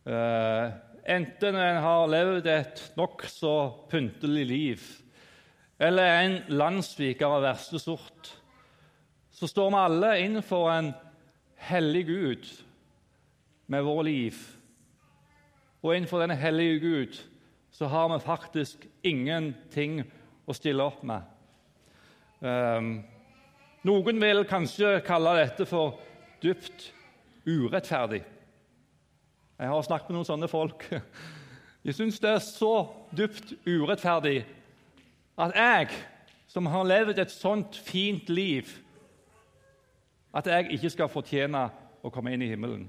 Uh, 0.07 0.69
enten 1.11 1.59
en 1.59 1.81
har 1.83 2.05
levd 2.07 2.47
et 2.47 2.85
nokså 2.95 3.57
pyntelig 3.91 4.45
liv 4.47 4.85
eller 5.83 6.07
er 6.07 6.21
en 6.21 6.39
landssviker 6.55 7.27
av 7.27 7.43
verste 7.49 7.83
sort, 7.83 8.31
så 9.35 9.51
står 9.51 9.75
vi 9.75 9.83
alle 9.83 10.13
innenfor 10.23 10.71
en 10.71 10.93
hellig 11.73 12.07
Gud 12.07 12.49
med 13.67 13.91
vår 13.91 14.03
liv. 14.07 14.41
Og 15.83 15.97
innenfor 15.97 16.23
denne 16.23 16.39
hellige 16.39 16.81
Gud 16.87 17.21
så 17.75 17.91
har 17.91 18.11
vi 18.15 18.23
faktisk 18.23 18.87
ingenting 19.03 20.05
å 20.47 20.55
stille 20.55 20.87
opp 20.87 21.03
med. 21.07 21.23
Um, 22.39 22.93
noen 23.87 24.21
vil 24.21 24.45
kanskje 24.49 24.99
kalle 25.07 25.37
dette 25.39 25.67
for 25.69 25.99
dypt 26.43 26.91
urettferdig. 27.47 28.23
Jeg 29.59 29.71
har 29.73 29.83
snakket 29.83 30.11
med 30.11 30.19
noen 30.19 30.29
sånne 30.29 30.51
folk. 30.51 30.85
De 31.83 31.95
syns 31.95 32.19
det 32.23 32.31
er 32.31 32.43
så 32.43 32.73
dypt 33.17 33.55
urettferdig 33.67 34.43
at 35.39 35.55
jeg, 35.55 35.95
som 36.51 36.67
har 36.67 36.87
levd 36.89 37.21
et 37.23 37.33
sånt 37.33 37.77
fint 37.87 38.31
liv, 38.31 38.67
at 40.35 40.47
jeg 40.51 40.73
ikke 40.75 40.91
skal 40.91 41.11
fortjene 41.11 41.69
å 42.03 42.11
komme 42.13 42.35
inn 42.35 42.43
i 42.43 42.51
himmelen. 42.51 42.89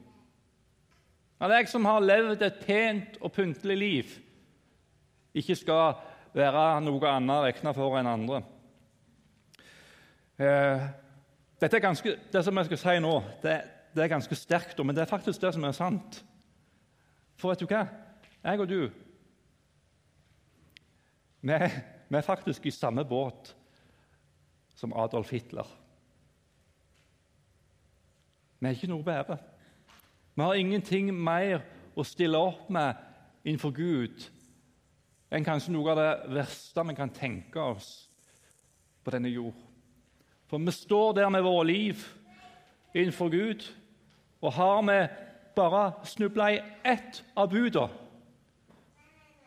At 1.39 1.53
jeg 1.55 1.69
som 1.71 1.85
har 1.87 2.03
levd 2.03 2.41
et 2.43 2.61
pent 2.65 3.19
og 3.21 3.31
pyntelig 3.35 3.77
liv, 3.77 4.15
ikke 5.37 5.55
skal 5.55 5.99
være 6.35 6.65
noe 6.83 7.11
annet 7.13 7.45
regna 7.45 7.73
for 7.77 7.97
enn 7.99 8.09
andre. 8.09 8.41
Eh, 10.39 10.87
dette 11.59 11.75
er 11.75 11.83
ganske, 11.83 12.15
det 12.31 12.41
som 12.45 12.57
jeg 12.57 12.69
skal 12.69 12.79
si 12.79 12.99
nå, 13.03 13.13
det, 13.43 13.57
det 13.95 14.03
er 14.03 14.11
ganske 14.13 14.35
sterkt, 14.39 14.79
men 14.85 14.95
det 14.95 15.03
er 15.03 15.11
faktisk 15.11 15.41
det 15.43 15.51
som 15.55 15.65
er 15.67 15.75
sant. 15.75 16.21
For 17.39 17.51
vet 17.51 17.63
du 17.63 17.67
hva? 17.67 17.83
Jeg 18.43 18.61
og 18.63 18.69
du 18.69 18.81
vi, 21.41 21.55
vi 22.09 22.17
er 22.17 22.23
faktisk 22.23 22.65
i 22.65 22.71
samme 22.71 23.03
båt 23.07 23.53
som 24.75 24.95
Adolf 24.95 25.31
Hitler. 25.31 25.67
Vi 28.59 28.67
er 28.67 28.75
ikke 28.75 28.91
noe 28.91 29.03
bedre. 29.03 29.37
Vi 30.35 30.43
har 30.43 30.59
ingenting 30.59 31.11
mer 31.15 31.63
å 31.95 32.03
stille 32.07 32.39
opp 32.39 32.67
med 32.71 32.95
innenfor 33.43 33.75
Gud 33.75 34.27
enn 35.31 35.47
kanskje 35.47 35.75
noe 35.75 35.91
av 35.91 35.99
det 35.99 36.35
verste 36.39 36.83
vi 36.87 36.95
kan 36.97 37.11
tenke 37.15 37.63
oss 37.75 37.89
på 39.03 39.11
denne 39.15 39.31
jord. 39.31 39.68
For 40.49 40.57
vi 40.57 40.73
står 40.73 41.13
der 41.13 41.29
med 41.29 41.45
våre 41.45 41.67
liv 41.67 42.01
innenfor 42.93 43.29
Gud, 43.29 43.65
og 44.41 44.53
har 44.53 44.81
vi 44.81 44.99
bare 45.55 45.91
snubla 46.05 46.51
i 46.51 46.61
ett 46.83 47.23
av 47.37 47.51
budene, 47.51 47.89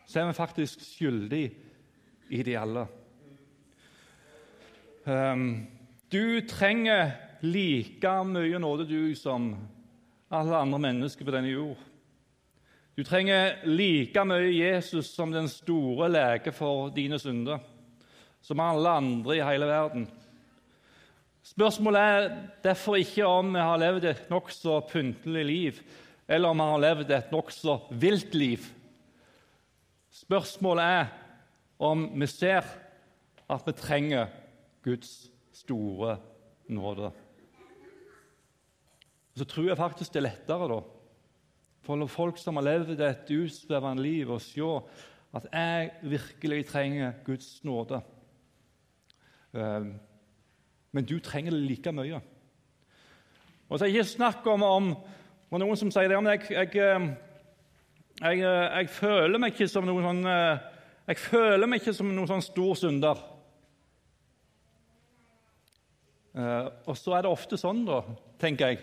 så 0.06 0.20
er 0.20 0.28
vi 0.28 0.36
faktisk 0.36 0.82
skyldig 0.84 1.44
i 2.30 2.42
de 2.42 2.56
alle. 2.58 2.86
Um, 5.04 5.66
du 6.12 6.40
trenger 6.46 7.10
like 7.42 8.12
mye 8.28 8.58
nåde, 8.58 8.86
du, 8.86 9.14
som 9.14 9.56
alle 10.30 10.56
andre 10.56 10.78
mennesker 10.78 11.24
på 11.26 11.34
denne 11.34 11.50
jord. 11.50 11.80
Du 12.94 13.02
trenger 13.04 13.64
like 13.64 14.24
mye 14.28 14.52
Jesus 14.52 15.10
som 15.14 15.32
den 15.32 15.48
store 15.48 16.10
lege 16.12 16.52
for 16.52 16.92
dine 16.94 17.18
synder, 17.18 17.58
som 18.42 18.60
alle 18.60 18.98
andre 19.00 19.38
i 19.38 19.46
hele 19.46 19.66
verden. 19.66 20.06
Spørsmålet 21.42 22.00
er 22.00 22.28
derfor 22.62 22.96
ikke 23.02 23.26
om 23.26 23.48
vi 23.54 23.62
har 23.66 23.80
levd 23.82 24.04
et 24.06 24.28
nokså 24.30 24.76
pyntelig 24.86 25.42
liv, 25.46 25.80
eller 26.30 26.52
om 26.52 26.60
vi 26.62 26.66
har 26.70 26.82
levd 26.84 27.10
et 27.10 27.32
nokså 27.34 27.74
vilt 27.98 28.36
liv. 28.38 28.68
Spørsmålet 30.12 30.84
er 30.84 31.10
om 31.82 32.04
vi 32.20 32.28
ser 32.30 32.68
at 33.50 33.66
vi 33.66 33.74
trenger 33.74 34.30
Guds 34.86 35.10
store 35.52 36.16
nåde. 36.70 37.10
Så 39.34 39.44
tror 39.48 39.66
jeg 39.66 39.80
faktisk 39.80 40.12
det 40.12 40.22
er 40.22 40.28
lettere 40.28 40.68
da, 40.70 40.78
for 41.82 42.06
folk 42.06 42.38
som 42.38 42.60
har 42.60 42.68
levd 42.68 43.00
et 43.02 43.34
utsvevende 43.34 44.04
liv, 44.04 44.30
å 44.30 44.38
se 44.38 44.62
at 45.34 45.50
jeg 45.50 45.90
virkelig 46.06 46.66
trenger 46.70 47.18
Guds 47.26 47.64
nåde. 47.66 47.98
Men 50.92 51.08
du 51.08 51.16
trenger 51.24 51.54
det 51.54 51.64
like 51.64 51.92
mye. 51.96 52.20
Og 53.68 53.78
så 53.78 53.84
er 53.84 53.88
det 53.88 53.96
ikke 53.96 54.16
snakk 54.16 54.46
om, 54.52 54.64
om 54.68 54.90
og 55.52 55.60
noen 55.60 55.76
som 55.76 55.90
sier 55.92 56.08
det, 56.08 56.16
men 56.16 56.32
jeg, 56.32 56.46
jeg, 56.52 56.70
ehm, 56.80 57.10
jeg, 58.22 58.38
jeg, 58.40 58.88
føler 58.94 59.40
meg 59.40 59.52
ikke 59.52 59.68
som 59.68 59.84
noen 59.84 60.06
sånn 60.06 60.22
eh, 60.28 60.62
jeg 61.10 61.18
føler 61.18 61.68
meg 61.68 61.82
ikke 61.82 61.94
som 61.96 62.08
noen 62.08 62.30
sånn 62.30 62.44
stor 62.44 62.78
synder. 62.78 63.20
Og 66.32 66.94
så 66.96 67.16
er 67.16 67.24
det 67.24 67.32
ofte 67.32 67.58
sånn, 67.60 67.82
da, 67.84 67.98
tenker 68.40 68.70
jeg, 68.70 68.78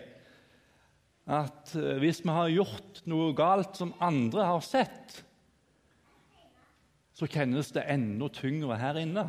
at 1.32 1.72
hvis 2.02 2.20
vi 2.26 2.36
har 2.36 2.52
gjort 2.52 3.02
noe 3.10 3.32
galt 3.38 3.80
som 3.80 3.96
andre 4.04 4.46
har 4.50 4.62
sett, 4.66 5.22
så 7.16 7.28
kjennes 7.30 7.72
det 7.76 7.88
enda 7.90 8.30
tyngre 8.36 8.78
her 8.80 9.00
inne. 9.02 9.26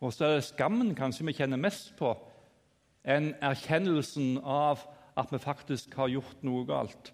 Og 0.00 0.12
så 0.14 0.26
er 0.26 0.36
det 0.36 0.46
skammen 0.46 0.94
kanskje 0.98 1.26
vi 1.26 1.34
kjenner 1.38 1.60
mest 1.60 1.94
på, 1.98 2.12
enn 3.08 3.32
erkjennelsen 3.42 4.38
av 4.42 4.84
at 5.18 5.32
vi 5.34 5.40
faktisk 5.42 5.96
har 5.98 6.12
gjort 6.12 6.44
noe 6.46 6.66
galt. 6.68 7.12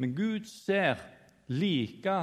Men 0.00 0.14
Gud 0.16 0.48
ser 0.48 1.00
like 1.48 2.16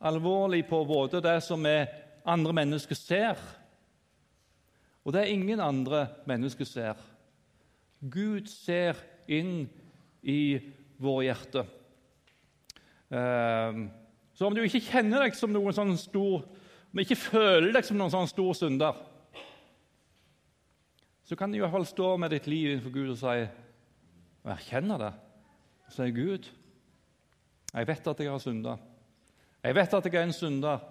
alvorlig 0.00 0.64
på 0.68 0.82
både 0.88 1.20
det 1.24 1.38
som 1.44 1.64
andre 1.66 2.52
mennesker 2.52 2.98
ser, 2.98 3.36
Og 5.06 5.12
det 5.12 5.20
er 5.20 5.30
ingen 5.30 5.60
andre 5.62 6.08
mennesker 6.26 6.66
ser. 6.66 6.98
Gud 8.10 8.48
ser 8.50 8.98
inn 9.30 9.68
i 10.26 10.58
våre 10.98 11.28
hjerter. 11.28 11.68
Ehm, 13.14 13.84
så 14.34 14.48
om 14.48 14.56
du 14.56 14.64
ikke 14.64 14.82
kjenner 14.82 15.22
deg 15.22 15.38
som 15.38 15.52
noen 15.54 15.76
sånn 15.76 15.94
stor 16.00 16.42
Du 16.96 17.02
ikke 17.02 17.18
føler 17.20 17.74
deg 17.76 17.84
som 17.84 17.98
noen 18.00 18.08
sånn 18.08 18.28
stor 18.30 18.54
synder, 18.56 18.96
så 21.28 21.36
kan 21.36 21.52
du 21.52 21.58
i 21.58 21.60
hvert 21.60 21.74
fall 21.74 21.84
stå 21.84 22.14
med 22.16 22.32
ditt 22.32 22.46
liv 22.48 22.70
innenfor 22.70 22.94
Gud 22.94 23.10
og 23.12 23.18
si 23.20 23.42
og 24.46 24.52
erkjenne 24.54 24.96
det. 25.02 25.10
Og 25.84 25.92
si 25.92 26.06
Gud, 26.16 26.48
jeg 27.74 27.88
vet 27.90 28.08
at 28.08 28.22
jeg 28.22 28.30
har 28.32 28.40
synda. 28.40 28.78
Jeg 29.60 29.76
vet 29.76 29.96
at 29.98 30.08
jeg 30.08 30.16
er 30.16 30.24
en 30.24 30.32
synder. 30.38 30.86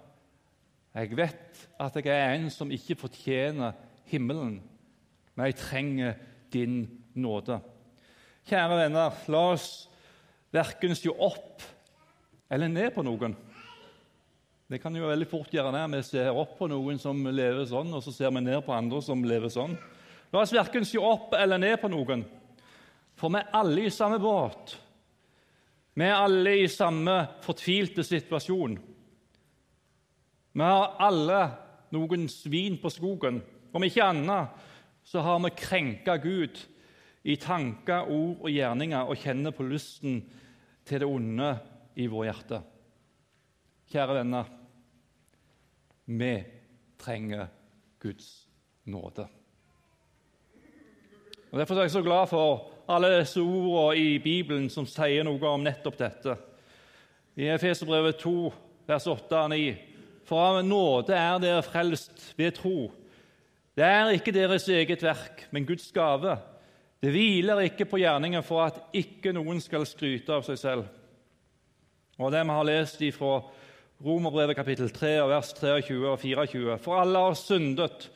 Jeg 0.94 1.18
vet 1.18 1.64
at 1.88 1.98
jeg 1.98 2.14
er 2.14 2.36
en 2.36 2.46
som 2.54 2.70
ikke 2.70 2.98
fortjener 3.00 3.74
himmelen, 4.06 4.60
men 5.34 5.50
jeg 5.50 5.58
trenger 5.58 6.14
din 6.54 6.84
nåde. 7.18 7.58
Kjære 8.46 8.78
venner, 8.84 9.18
la 9.26 9.42
oss 9.56 9.66
verken 10.54 10.94
se 10.94 11.10
opp 11.10 11.66
eller 12.46 12.70
ned 12.70 12.94
på 12.94 13.02
noen. 13.02 13.34
Det 14.66 14.80
kan 14.82 14.96
jo 14.98 15.06
veldig 15.06 15.28
fort 15.30 15.52
gjøre 15.54 15.70
det. 15.76 15.84
Vi 15.92 16.00
ser 16.08 16.34
opp 16.34 16.56
på 16.58 16.66
noen 16.66 16.98
som 16.98 17.20
lever 17.22 17.68
sånn, 17.70 17.92
og 17.94 18.02
så 18.02 18.10
ser 18.10 18.32
vi 18.34 18.42
ned 18.42 18.64
på 18.66 18.74
andre 18.74 18.98
som 19.04 19.22
lever 19.22 19.52
sånn. 19.52 19.76
La 20.32 20.42
oss 20.42 20.54
verken 20.54 20.84
se 20.84 20.98
opp 20.98 21.36
eller 21.38 21.60
ned 21.62 21.76
på 21.78 21.90
noen, 21.92 22.24
for 23.16 23.30
vi 23.30 23.38
er 23.38 23.54
alle 23.54 23.86
i 23.86 23.94
samme 23.94 24.18
båt. 24.20 24.74
Vi 25.96 26.04
er 26.04 26.18
alle 26.18 26.56
i 26.58 26.66
samme 26.68 27.14
fortvilte 27.46 28.02
situasjon. 28.04 28.74
Vi 30.56 30.66
har 30.66 30.98
alle 31.06 31.40
noen 31.94 32.26
svin 32.28 32.76
på 32.82 32.90
skogen. 32.90 33.38
Om 33.70 33.86
ikke 33.86 34.10
annet 34.10 34.66
så 35.06 35.22
har 35.22 35.38
vi 35.46 35.56
krenka 35.62 36.18
Gud 36.18 36.58
i 37.22 37.38
tanker, 37.38 38.10
ord 38.10 38.42
og 38.42 38.50
gjerninger 38.50 39.06
og 39.06 39.22
kjenner 39.22 39.54
på 39.54 39.70
lysten 39.70 40.24
til 40.86 41.04
det 41.04 41.08
onde 41.08 41.54
i 42.02 42.10
vår 42.10 42.32
hjerter. 42.32 42.72
Kjære 43.86 44.14
venner, 44.18 44.48
vi 46.06 46.32
trenger 46.98 47.46
Guds 48.02 48.48
nåde. 48.84 49.26
Og 51.52 51.58
Derfor 51.58 51.74
er 51.74 51.86
jeg 51.86 51.90
så 51.90 52.02
glad 52.02 52.26
for 52.26 52.72
alle 52.88 53.12
disse 53.18 53.40
ordene 53.40 54.00
i 54.02 54.18
Bibelen 54.18 54.66
som 54.70 54.88
sier 54.90 55.22
noe 55.26 55.42
om 55.46 55.62
nettopp 55.62 55.98
dette. 56.00 56.34
I 57.38 57.46
Efeserbrevet 57.54 58.18
2, 58.18 58.34
vers 58.88 59.06
8 59.06 59.38
og 59.38 59.50
9.: 59.54 59.76
For 60.26 60.42
av 60.42 60.58
nåde 60.66 61.14
er 61.14 61.38
dere 61.38 61.62
frelst 61.62 62.32
ved 62.36 62.58
tro. 62.58 62.90
Det 63.76 63.84
er 63.84 64.10
ikke 64.16 64.34
deres 64.34 64.68
eget 64.68 65.02
verk, 65.02 65.46
men 65.50 65.66
Guds 65.66 65.92
gave. 65.92 66.38
Det 67.02 67.12
hviler 67.12 67.60
ikke 67.60 67.84
på 67.84 68.00
gjerningen 68.02 68.42
for 68.42 68.64
at 68.64 68.80
ikke 68.92 69.32
noen 69.32 69.60
skal 69.60 69.86
skryte 69.86 70.32
av 70.32 70.42
seg 70.42 70.58
selv. 70.58 70.86
Og 72.18 72.32
det 72.32 72.42
vi 72.42 72.56
har 72.56 72.64
lest 72.64 73.02
fra 73.14 73.38
Romerbrevet 74.04 74.56
kapittel 74.56 74.90
3, 74.90 75.28
vers 75.28 75.52
23 75.52 76.08
og 76.08 76.18
24. 76.20 76.78
For 76.78 77.00
alle 77.00 77.18
har 77.18 77.34
syndet 77.34 78.10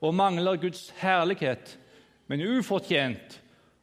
og 0.00 0.14
mangler 0.14 0.56
Guds 0.56 0.92
herlighet, 1.00 1.78
men 2.26 2.44
ufortjent. 2.58 3.40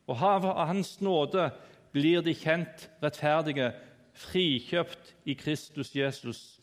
Og 0.07 0.23
av 0.23 0.67
Hans 0.67 1.01
nåde 1.01 1.49
blir 1.91 2.23
de 2.23 2.33
kjent 2.35 2.87
rettferdige, 3.03 3.73
frikjøpt 4.13 5.11
i 5.25 5.33
Kristus 5.33 5.95
Jesus. 5.95 6.59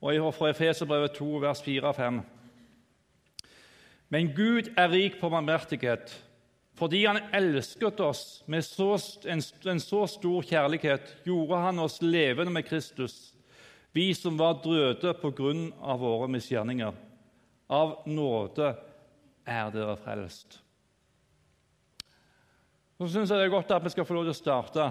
Og 0.00 0.34
fra 0.34 0.50
Efeserbrevet 0.50 1.18
2, 1.18 1.26
vers 1.42 1.62
4 1.62 1.88
og 1.88 1.94
5. 1.96 2.20
Men 4.08 4.30
Gud 4.36 4.70
er 4.76 4.90
rik 4.90 5.18
på 5.20 5.28
barmhjertighet. 5.28 6.23
Fordi 6.74 7.04
Han 7.06 7.20
elsket 7.32 8.00
oss 8.00 8.42
med 8.50 8.64
så, 8.66 8.96
en, 9.30 9.42
en, 9.70 9.80
så 9.80 10.06
stor 10.10 10.42
kjærlighet, 10.42 11.14
gjorde 11.26 11.62
Han 11.62 11.78
oss 11.84 12.00
levende 12.02 12.52
med 12.52 12.66
Kristus, 12.66 13.34
vi 13.94 14.10
som 14.14 14.38
var 14.38 14.58
drøde 14.64 15.14
på 15.20 15.30
grunn 15.30 15.68
av 15.78 16.00
våre 16.02 16.26
misgjerninger. 16.34 16.96
Av 17.70 18.00
nåde 18.10 18.72
er 19.46 19.70
dere 19.70 19.94
frelst. 20.02 20.58
Så 22.98 23.06
syns 23.10 23.30
jeg 23.30 23.38
det 23.38 23.46
er 23.46 23.54
godt 23.54 23.70
at 23.74 23.84
vi 23.84 23.92
skal 23.94 24.06
få 24.06 24.16
lov 24.16 24.26
til 24.26 24.34
å 24.34 24.38
starte 24.38 24.88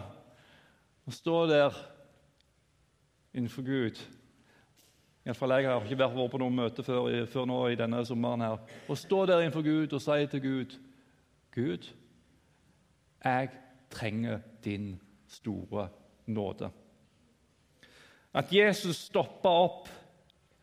og 1.04 1.15
stå 1.15 1.38
der 1.52 1.76
innenfor 3.36 3.67
Gud. 3.67 4.00
Iallfall 5.24 5.56
jeg 5.56 5.67
har 5.67 5.84
ikke 5.84 6.00
vært 6.00 6.32
på 6.32 6.39
noe 6.39 6.52
møte 6.52 6.84
før, 6.84 7.12
før 7.32 7.48
nå 7.48 7.60
i 7.72 7.78
denne 7.80 8.02
sommeren. 8.08 8.43
her. 8.43 8.80
Å 8.88 8.96
stå 8.96 9.26
der 9.28 9.43
innenfor 9.43 9.63
Gud 9.67 9.96
og 9.96 10.04
si 10.04 10.19
til 10.32 10.43
Gud 10.43 10.80
Gud, 11.54 11.94
jeg 13.24 13.50
trenger 13.89 14.39
din 14.63 15.02
store 15.28 15.89
nåde. 16.26 16.70
At 18.34 18.50
Jesus 18.54 18.96
stoppa 18.96 19.50
opp 19.50 19.89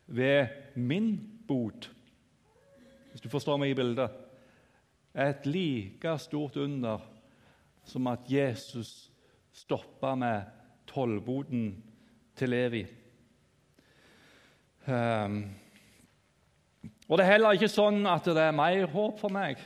ved 0.07 0.47
min 0.75 1.13
bot, 1.47 1.91
hvis 3.11 3.23
du 3.23 3.29
forstår 3.31 3.59
meg 3.61 3.71
i 3.71 3.77
bildet, 3.79 4.11
er 5.13 5.31
et 5.31 5.47
like 5.47 6.17
stort 6.19 6.57
under 6.59 6.99
som 7.87 8.07
at 8.11 8.27
Jesus 8.31 9.11
stoppa 9.51 10.15
med 10.15 10.43
tollboden 10.87 11.83
til 12.35 12.49
Levi. 12.49 12.85
Um, 14.87 15.43
og 17.07 17.17
Det 17.17 17.25
er 17.25 17.31
heller 17.31 17.55
ikke 17.55 17.71
sånn 17.71 18.03
at 18.09 18.25
det 18.25 18.43
er 18.43 18.55
mer 18.55 18.87
håp 18.91 19.19
for 19.19 19.31
meg 19.31 19.59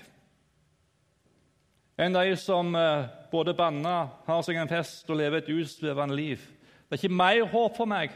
enn 1.97 2.15
de 2.15 2.35
som 2.39 2.75
eh, 2.75 3.07
både 3.31 3.55
banner, 3.57 4.11
har 4.27 4.43
seg 4.45 4.59
en 4.59 4.71
fest 4.71 5.09
og 5.09 5.19
lever 5.19 5.41
et 5.41 5.51
utsvevende 5.55 6.15
liv. 6.17 6.43
Det 6.85 6.97
er 6.97 7.03
ikke 7.03 7.21
mer 7.21 7.43
håp 7.51 7.77
for 7.77 7.89
meg. 7.89 8.13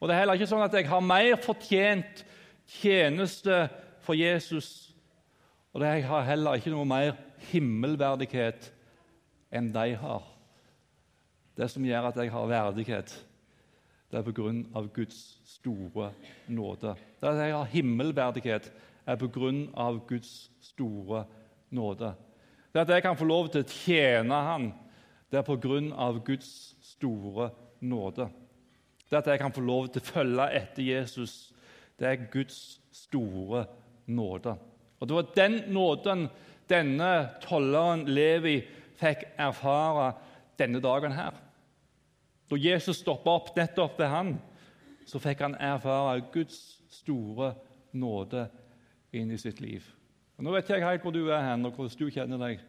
Og 0.00 0.08
det 0.08 0.14
er 0.14 0.24
heller 0.24 0.38
ikke 0.38 0.50
sånn 0.50 0.66
at 0.66 0.74
jeg 0.76 0.88
har 0.90 1.04
mer 1.04 1.36
fortjent 1.42 2.24
tjeneste 2.80 3.64
for 4.04 4.18
Jesus. 4.18 4.90
Og 5.72 5.80
det 5.82 5.92
jeg 5.94 6.08
har 6.10 6.26
heller 6.28 6.58
ikke 6.58 6.74
noe 6.74 6.86
mer 6.88 7.14
himmelverdighet 7.50 8.70
enn 9.54 9.70
de 9.74 9.94
har. 10.00 10.26
Det 11.54 11.70
som 11.70 11.86
gjør 11.86 12.10
at 12.10 12.18
jeg 12.18 12.32
har 12.34 12.50
verdighet, 12.50 13.14
det 14.10 14.20
er 14.20 14.26
på 14.26 14.34
grunn 14.34 14.60
av 14.76 14.90
Guds 14.94 15.38
store 15.48 16.10
nåde. 16.46 16.94
Det 17.20 17.30
at 17.30 17.40
jeg 17.42 17.54
har 17.54 17.70
himmelverdighet, 17.72 18.68
er 19.06 19.18
på 19.20 19.28
grunn 19.28 19.66
av 19.76 19.98
Guds 20.08 20.50
store 20.64 21.24
nåde. 21.74 22.14
Det 22.74 22.82
at 22.82 22.90
jeg 22.90 23.04
kan 23.04 23.16
få 23.16 23.26
lov 23.30 23.52
til 23.54 23.62
å 23.62 23.70
tjene 23.70 24.38
Han, 24.48 24.72
det 25.30 25.38
er 25.38 25.46
på 25.46 25.56
grunn 25.62 25.92
av 25.94 26.18
Guds 26.26 26.74
store 26.82 27.52
nåde. 27.86 28.26
Det 29.06 29.20
at 29.20 29.30
jeg 29.30 29.38
kan 29.38 29.54
få 29.54 29.62
lov 29.62 29.92
til 29.92 30.02
å 30.02 30.08
følge 30.08 30.48
etter 30.58 30.82
Jesus, 30.82 31.52
det 31.98 32.08
er 32.10 32.26
Guds 32.32 32.80
store 32.90 33.64
nåde. 34.10 34.56
Og 34.98 35.08
Det 35.08 35.14
var 35.14 35.30
den 35.36 35.56
nåden 35.70 36.26
denne 36.70 37.10
tolleren 37.44 38.06
Levi 38.10 38.56
fikk 38.98 39.22
erfare 39.38 40.14
denne 40.58 40.80
dagen 40.82 41.14
her. 41.14 41.34
Da 42.50 42.58
Jesus 42.58 43.02
stoppa 43.02 43.38
opp 43.38 43.54
nettopp 43.56 43.98
ved 44.00 44.10
han, 44.10 44.34
så 45.06 45.20
fikk 45.22 45.44
han 45.46 45.58
erfare 45.62 46.24
Guds 46.32 46.80
store 46.90 47.52
nåde 47.92 48.48
inn 49.14 49.30
i 49.30 49.38
sitt 49.38 49.60
liv. 49.62 49.84
Og 50.38 50.46
nå 50.46 50.54
vet 50.54 50.70
jeg 50.70 50.82
helt 50.82 51.02
hvor 51.04 51.14
du 51.14 51.26
er 51.28 51.44
hen, 51.46 51.66
og 51.66 51.76
hvordan 51.76 51.98
du 51.98 52.10
kjenner 52.10 52.40
deg. 52.40 52.62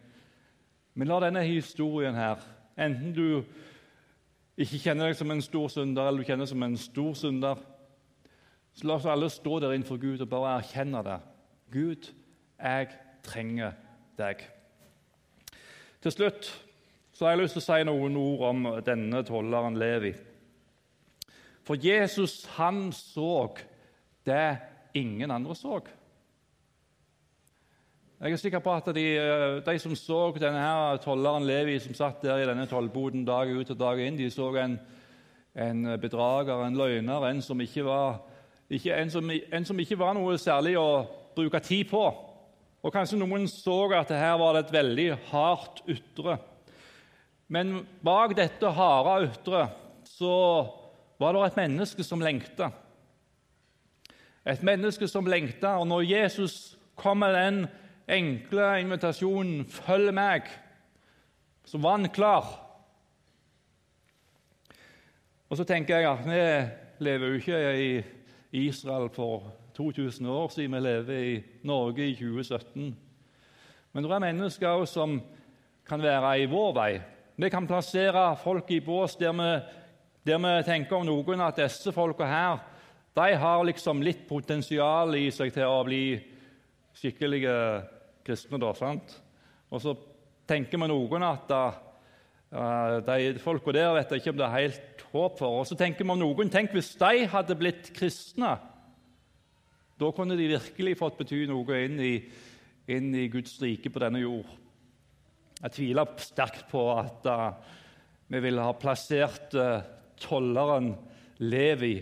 Men 0.94 1.10
la 1.10 1.20
denne 1.26 1.42
historien 1.44 2.16
her, 2.16 2.42
enten 2.78 3.14
du 3.16 3.42
ikke 4.56 4.80
kjenner 4.80 5.10
deg 5.10 5.18
som 5.18 5.32
en 5.32 5.42
stor 5.44 5.68
synder, 5.72 6.06
eller 6.06 6.22
du 6.22 6.28
kjenner 6.28 6.46
deg 6.46 6.52
som 6.54 6.64
en 6.64 6.78
stor 6.80 7.16
synder, 7.18 7.64
så 8.76 8.86
la 8.88 8.98
oss 8.98 9.08
alle 9.08 9.28
stå 9.32 9.58
der 9.60 9.72
innenfor 9.72 9.98
Gud 10.00 10.20
og 10.20 10.30
bare 10.30 10.58
erkjenne 10.60 11.02
det. 11.04 11.16
Gud, 11.72 12.08
jeg 12.60 12.88
trenger 13.24 13.76
deg. 14.18 14.44
Til 16.04 16.12
slutt 16.12 16.48
så 17.16 17.24
har 17.24 17.34
jeg 17.34 17.46
lyst 17.46 17.56
til 17.56 17.64
å 17.64 17.66
si 17.66 17.84
noen 17.88 18.16
ord 18.20 18.42
om 18.50 18.66
denne 18.84 19.22
tolleren 19.24 19.78
Levi. 19.80 20.12
For 21.66 21.80
Jesus 21.80 22.44
han 22.58 22.90
så 22.94 23.48
det 24.28 24.58
ingen 24.94 25.32
andre 25.32 25.56
så. 25.56 25.80
Jeg 28.26 28.32
er 28.32 28.40
sikker 28.42 28.58
på 28.58 28.72
at 28.74 28.88
de, 28.90 29.02
eh, 29.14 29.60
de 29.62 29.78
som 29.78 29.92
så 29.94 30.32
denne 30.34 30.58
her 30.58 30.96
tolleren 30.98 31.44
Levi 31.46 31.76
som 31.78 31.94
satt 31.94 32.24
der 32.24 32.40
i 32.42 32.48
denne 32.48 32.64
tollboden 32.66 33.22
dag 33.24 33.46
ut 33.46 33.70
og 33.70 33.78
dag 33.78 34.00
inn, 34.02 34.16
de 34.18 34.26
så 34.30 34.48
en, 34.64 34.74
en 35.54 35.84
bedrager, 36.02 36.64
en 36.64 36.74
løgner, 36.74 37.26
en 37.28 37.42
som 37.42 37.60
ikke, 37.62 37.84
var, 37.86 38.18
ikke, 38.66 38.96
en 38.96 39.14
som, 39.14 39.30
en 39.30 39.68
som 39.68 39.78
ikke 39.78 39.98
var 40.00 40.18
noe 40.18 40.34
særlig 40.42 40.74
å 40.74 41.06
bruke 41.36 41.60
tid 41.62 41.86
på. 41.92 42.02
Og 42.82 42.92
Kanskje 42.92 43.20
noen 43.20 43.46
så 43.46 43.78
at 43.94 44.10
her 44.10 44.34
var 44.42 44.58
det 44.58 44.64
et 44.64 44.74
veldig 44.74 45.06
hardt 45.30 45.86
ytre. 45.86 46.40
Men 47.46 47.86
bak 48.02 48.34
dette 48.34 48.74
harde 48.74 49.30
ytre 49.30 49.68
så 50.18 50.36
var 51.22 51.38
det 51.38 51.46
et 51.46 51.62
menneske 51.62 52.02
som 52.02 52.26
lengta. 52.26 52.72
Et 54.42 54.66
menneske 54.66 55.06
som 55.06 55.30
lengta. 55.30 55.76
Og 55.78 55.86
når 55.86 56.08
Jesus 56.10 56.74
kom 56.98 57.22
med 57.22 57.38
den 57.38 57.66
enkle 58.08 58.80
invitasjonen 58.80 59.64
'Følg 59.64 60.14
meg', 60.14 60.50
så 61.64 61.78
var 61.78 61.96
han 61.96 62.08
klar. 62.08 62.46
Og 65.50 65.56
så 65.56 65.64
tenker 65.64 65.98
jeg 65.98 66.10
at 66.10 66.26
vi 66.26 67.04
lever 67.04 67.26
jo 67.26 67.34
ikke 67.34 68.04
i 68.52 68.66
Israel 68.66 69.08
for 69.08 69.52
2000 69.74 70.26
år 70.26 70.48
siden. 70.48 70.74
Vi 70.74 70.80
lever 70.80 71.18
i 71.18 71.42
Norge 71.62 72.08
i 72.08 72.14
2017. 72.14 72.96
Men 73.92 74.04
det 74.04 74.12
er 74.12 74.18
mennesker 74.18 74.84
som 74.84 75.22
kan 75.88 76.02
være 76.02 76.40
i 76.40 76.46
vår 76.46 76.72
vei. 76.74 77.00
Vi 77.36 77.48
kan 77.48 77.66
plassere 77.66 78.36
folk 78.36 78.70
i 78.70 78.80
bås 78.80 79.16
der 79.16 79.32
vi, 79.32 79.60
der 80.26 80.38
vi 80.38 80.62
tenker 80.62 80.96
om 80.96 81.06
noen 81.06 81.40
at 81.40 81.56
disse 81.56 81.92
folka 81.92 82.24
her 82.24 82.58
de 83.16 83.34
har 83.36 83.64
liksom 83.64 84.02
litt 84.04 84.26
potensial 84.28 85.14
i 85.16 85.30
seg 85.32 85.52
til 85.54 85.64
å 85.64 85.84
bli 85.86 86.18
skikkelige 86.96 87.52
kristne. 88.26 88.60
Da, 88.62 88.72
sant? 88.76 89.16
Og 89.70 89.82
så 89.82 89.94
tenker 90.48 90.80
vi 90.80 90.88
noen 90.90 91.26
at 91.26 91.52
uh, 91.56 92.98
de 93.06 93.34
folka 93.42 93.74
der 93.74 93.94
vet 93.96 94.12
jeg 94.12 94.22
ikke 94.22 94.34
om 94.34 94.40
det 94.40 94.46
er 94.46 94.56
helt 94.56 95.06
håp 95.12 95.38
for. 95.40 95.60
Og 95.60 95.68
så 95.68 95.78
tenker 95.78 96.06
vi 96.06 96.18
noen 96.20 96.52
tenk 96.52 96.74
hvis 96.76 96.94
de 97.00 97.26
hadde 97.32 97.58
blitt 97.58 97.90
kristne. 97.96 98.56
Da 99.96 100.12
kunne 100.12 100.36
de 100.36 100.50
virkelig 100.52 100.98
fått 101.00 101.18
bety 101.18 101.46
noe 101.48 101.80
inn 101.86 101.98
i, 102.04 102.14
inn 102.92 103.14
i 103.16 103.26
Guds 103.32 103.56
rike 103.62 103.90
på 103.92 104.02
denne 104.02 104.20
jord. 104.20 104.50
Jeg 105.62 105.72
tviler 105.72 106.18
sterkt 106.20 106.66
på 106.70 106.84
at 106.92 107.26
uh, 107.32 107.50
vi 108.28 108.42
ville 108.44 108.62
ha 108.62 108.76
plassert 108.76 109.54
uh, 109.56 109.80
tolleren 110.20 110.92
Levi 111.40 111.96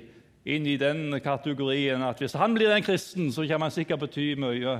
inn 0.44 0.66
i 0.68 0.76
den 0.76 1.20
kategorien 1.24 2.02
at 2.04 2.20
hvis 2.20 2.36
han 2.38 2.54
blir 2.54 2.74
en 2.74 2.84
kristen, 2.84 3.30
så 3.32 3.46
kan 3.48 3.62
han 3.64 3.72
sikkert 3.72 4.04
bety 4.04 4.34
mye 4.38 4.76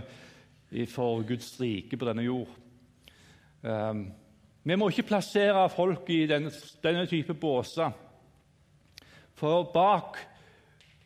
for 0.90 1.22
Guds 1.26 1.52
rike 1.60 1.96
på 1.96 2.06
denne 2.08 2.26
jord. 2.26 2.50
Um, 3.62 4.06
vi 4.64 4.76
må 4.76 4.88
ikke 4.88 5.08
plassere 5.12 5.68
folk 5.72 6.08
i 6.12 6.24
denne, 6.28 6.50
denne 6.84 7.06
type 7.08 7.36
båser. 7.36 7.92
For 9.38 9.66
bak 9.74 10.18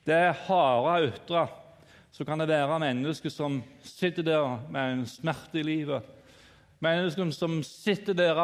det 0.09 0.25
harde 0.47 1.11
ytre 1.11 1.47
så 2.15 2.25
kan 2.27 2.41
det 2.41 2.49
være 2.51 2.81
mennesker 2.83 3.31
som 3.31 3.61
sitter 3.85 4.25
der 4.27 4.63
med 4.73 4.93
en 4.93 5.05
smerte 5.07 5.61
i 5.61 5.67
livet. 5.67 6.07
Mennesker 6.83 7.31
som 7.35 7.61
sitter 7.63 8.17
der 8.17 8.41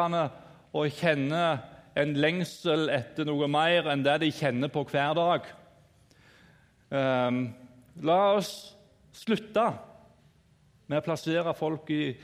og 0.75 0.91
kjenner 0.95 1.63
en 1.95 2.13
lengsel 2.19 2.89
etter 2.91 3.27
noe 3.27 3.47
mer 3.51 3.87
enn 3.91 4.03
det 4.03 4.19
de 4.23 4.31
kjenner 4.35 4.71
på 4.71 4.83
hver 4.91 5.15
dag. 5.15 5.49
Um, 6.91 7.41
la 8.03 8.19
oss 8.35 8.53
slutte 9.15 9.69
med 10.85 11.01
å 11.01 11.05
plassere 11.05 11.53
folk 11.57 11.89
i 11.93 12.15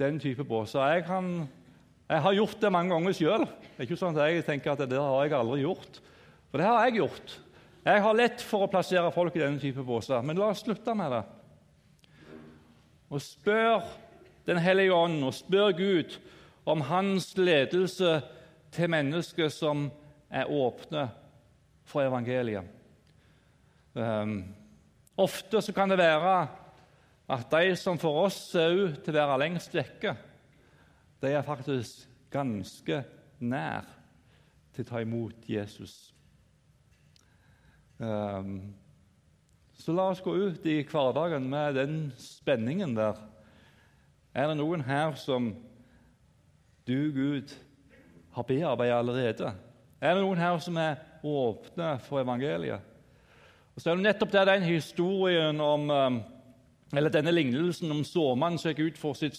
den 0.00 0.18
type 0.22 0.44
båser. 0.48 0.82
Jeg, 0.94 1.04
kan, 1.06 1.30
jeg 2.08 2.24
har 2.24 2.36
gjort 2.36 2.60
det 2.62 2.72
mange 2.72 2.94
ganger 2.94 3.16
sjøl. 3.16 3.46
Ikke 3.82 3.98
sånn 3.98 4.16
at 4.16 4.32
jeg 4.32 4.46
tenker 4.46 4.74
at 4.74 4.84
det 4.88 5.00
har 5.00 5.26
jeg 5.26 5.36
aldri 5.36 5.62
gjort. 5.64 6.00
For 6.50 6.60
det 6.60 6.68
har 6.68 6.86
jeg 6.86 7.00
gjort. 7.02 7.34
Jeg 7.82 8.02
har 8.04 8.14
lett 8.14 8.44
for 8.46 8.64
å 8.64 8.70
plassere 8.70 9.10
folk 9.14 9.36
i 9.36 9.42
denne 9.42 9.60
type 9.62 9.82
båser, 9.86 10.22
men 10.22 10.38
la 10.38 10.52
oss 10.52 10.62
slutte 10.62 10.94
med 10.96 11.16
det. 11.16 11.22
Og 13.12 13.22
spør 13.22 13.82
Den 14.42 14.58
hellige 14.58 14.90
ånd 14.90 15.20
og 15.22 15.36
spør 15.36 15.68
Gud 15.78 16.16
om 16.66 16.80
hans 16.82 17.28
ledelse 17.38 18.16
til 18.74 18.90
mennesker 18.90 19.52
som 19.54 19.84
er 20.26 20.50
åpne 20.50 21.04
for 21.86 22.02
evangeliet. 22.02 22.66
Um, 23.94 24.40
ofte 25.14 25.62
så 25.62 25.74
kan 25.76 25.94
det 25.94 26.00
være 26.00 26.34
at 27.32 27.48
de 27.50 27.76
som 27.80 27.98
for 28.00 28.26
oss 28.26 28.36
ser 28.52 28.74
ut 28.76 29.00
til 29.04 29.16
å 29.16 29.22
være 29.22 29.40
lengst 29.46 29.74
vekke, 29.74 30.14
de 31.22 31.30
er 31.32 31.46
faktisk 31.46 32.04
ganske 32.32 33.02
nær 33.40 33.86
til 34.74 34.84
å 34.84 34.88
ta 34.88 35.00
imot 35.04 35.48
Jesus. 35.48 36.12
Ehm, 38.02 38.72
så 39.78 39.94
la 39.94 40.10
oss 40.12 40.22
gå 40.22 40.34
ut 40.34 40.66
i 40.68 40.82
hverdagen 40.86 41.48
med 41.50 41.76
den 41.78 41.96
spenningen 42.20 42.96
der. 42.96 43.18
Er 44.34 44.50
det 44.50 44.58
noen 44.60 44.84
her 44.86 45.14
som 45.20 45.52
du, 46.86 46.98
Gud, 47.14 47.52
har 48.32 48.48
bearbeidet 48.48 48.98
allerede? 48.98 49.52
Er 50.00 50.16
det 50.16 50.24
noen 50.24 50.40
her 50.40 50.58
som 50.62 50.78
er 50.80 51.00
åpne 51.22 51.94
for 52.02 52.22
evangeliet? 52.22 52.80
Og 53.72 53.80
så 53.80 53.90
er 53.90 53.98
det 53.98 54.06
nettopp 54.08 54.32
der 54.34 54.50
den 54.50 54.66
historien 54.66 55.60
om, 55.60 55.90
ehm, 55.90 56.22
eller 56.92 57.12
denne 57.12 57.32
lignelsen 57.32 57.90
om 57.92 58.04
såmannen 58.04 58.60
som 58.60 58.72
gikk 58.72 58.92
ut 58.92 59.00
for, 59.00 59.16
sitt, 59.16 59.38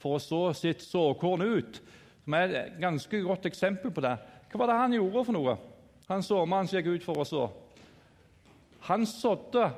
for, 0.00 0.16
å 0.16 0.22
så 0.22 0.40
sitt 0.56 0.82
såkorn 0.84 1.44
ut, 1.44 1.80
som 2.24 2.36
er 2.38 2.54
et 2.56 2.78
ganske 2.80 3.20
godt 3.26 3.48
eksempel 3.50 3.92
på 3.92 4.04
det. 4.04 4.14
Hva 4.50 4.62
var 4.62 4.70
det 4.70 4.78
han 4.80 4.96
gjorde 4.96 5.24
for 5.26 5.36
noe? 5.36 5.56
Han 6.08 6.24
såmannen 6.24 6.70
som 6.70 6.78
gikk 6.78 6.94
ut 6.94 7.06
for 7.06 7.20
å 7.20 7.28
så. 7.28 7.44
Han 8.88 9.06
sådde 9.08 9.68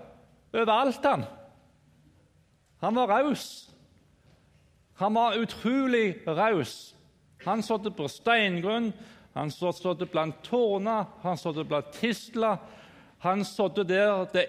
overalt, 0.54 1.04
han. 1.06 1.24
Han 2.82 2.94
var 2.94 3.10
raus. 3.10 3.46
Han 4.96 5.14
var 5.14 5.38
utrolig 5.38 6.22
raus. 6.26 6.94
Han 7.44 7.62
sådde 7.62 7.90
på 7.94 8.08
steingrunn, 8.08 8.92
han 9.36 9.50
sådde 9.50 10.06
blant 10.06 10.38
tårner, 10.42 11.04
han 11.22 11.36
sådde 11.38 11.64
blant 11.64 11.92
tistler. 11.92 12.56
Han 13.18 13.44
sådde 13.44 13.84
der 13.84 14.24
det 14.32 14.46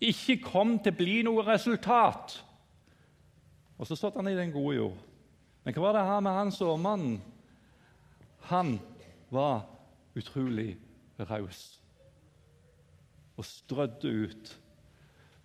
ikke 0.00 0.40
kom 0.42 0.78
til 0.82 0.94
å 0.94 0.98
bli 0.98 1.20
noe 1.26 1.44
resultat. 1.46 2.38
Og 3.78 3.86
så 3.88 3.96
satt 3.98 4.16
han 4.18 4.30
i 4.30 4.36
den 4.38 4.52
gode 4.54 4.76
jord. 4.76 4.98
Men 5.64 5.74
hva 5.74 5.86
var 5.86 5.96
det 5.96 6.08
her 6.08 6.20
med 6.24 6.36
han 6.38 6.52
såmannen? 6.52 7.14
Han 8.50 8.76
var 9.32 9.64
utrolig 10.14 10.74
raus 11.18 11.80
og 13.34 13.44
strødde 13.44 14.08
ut. 14.08 14.52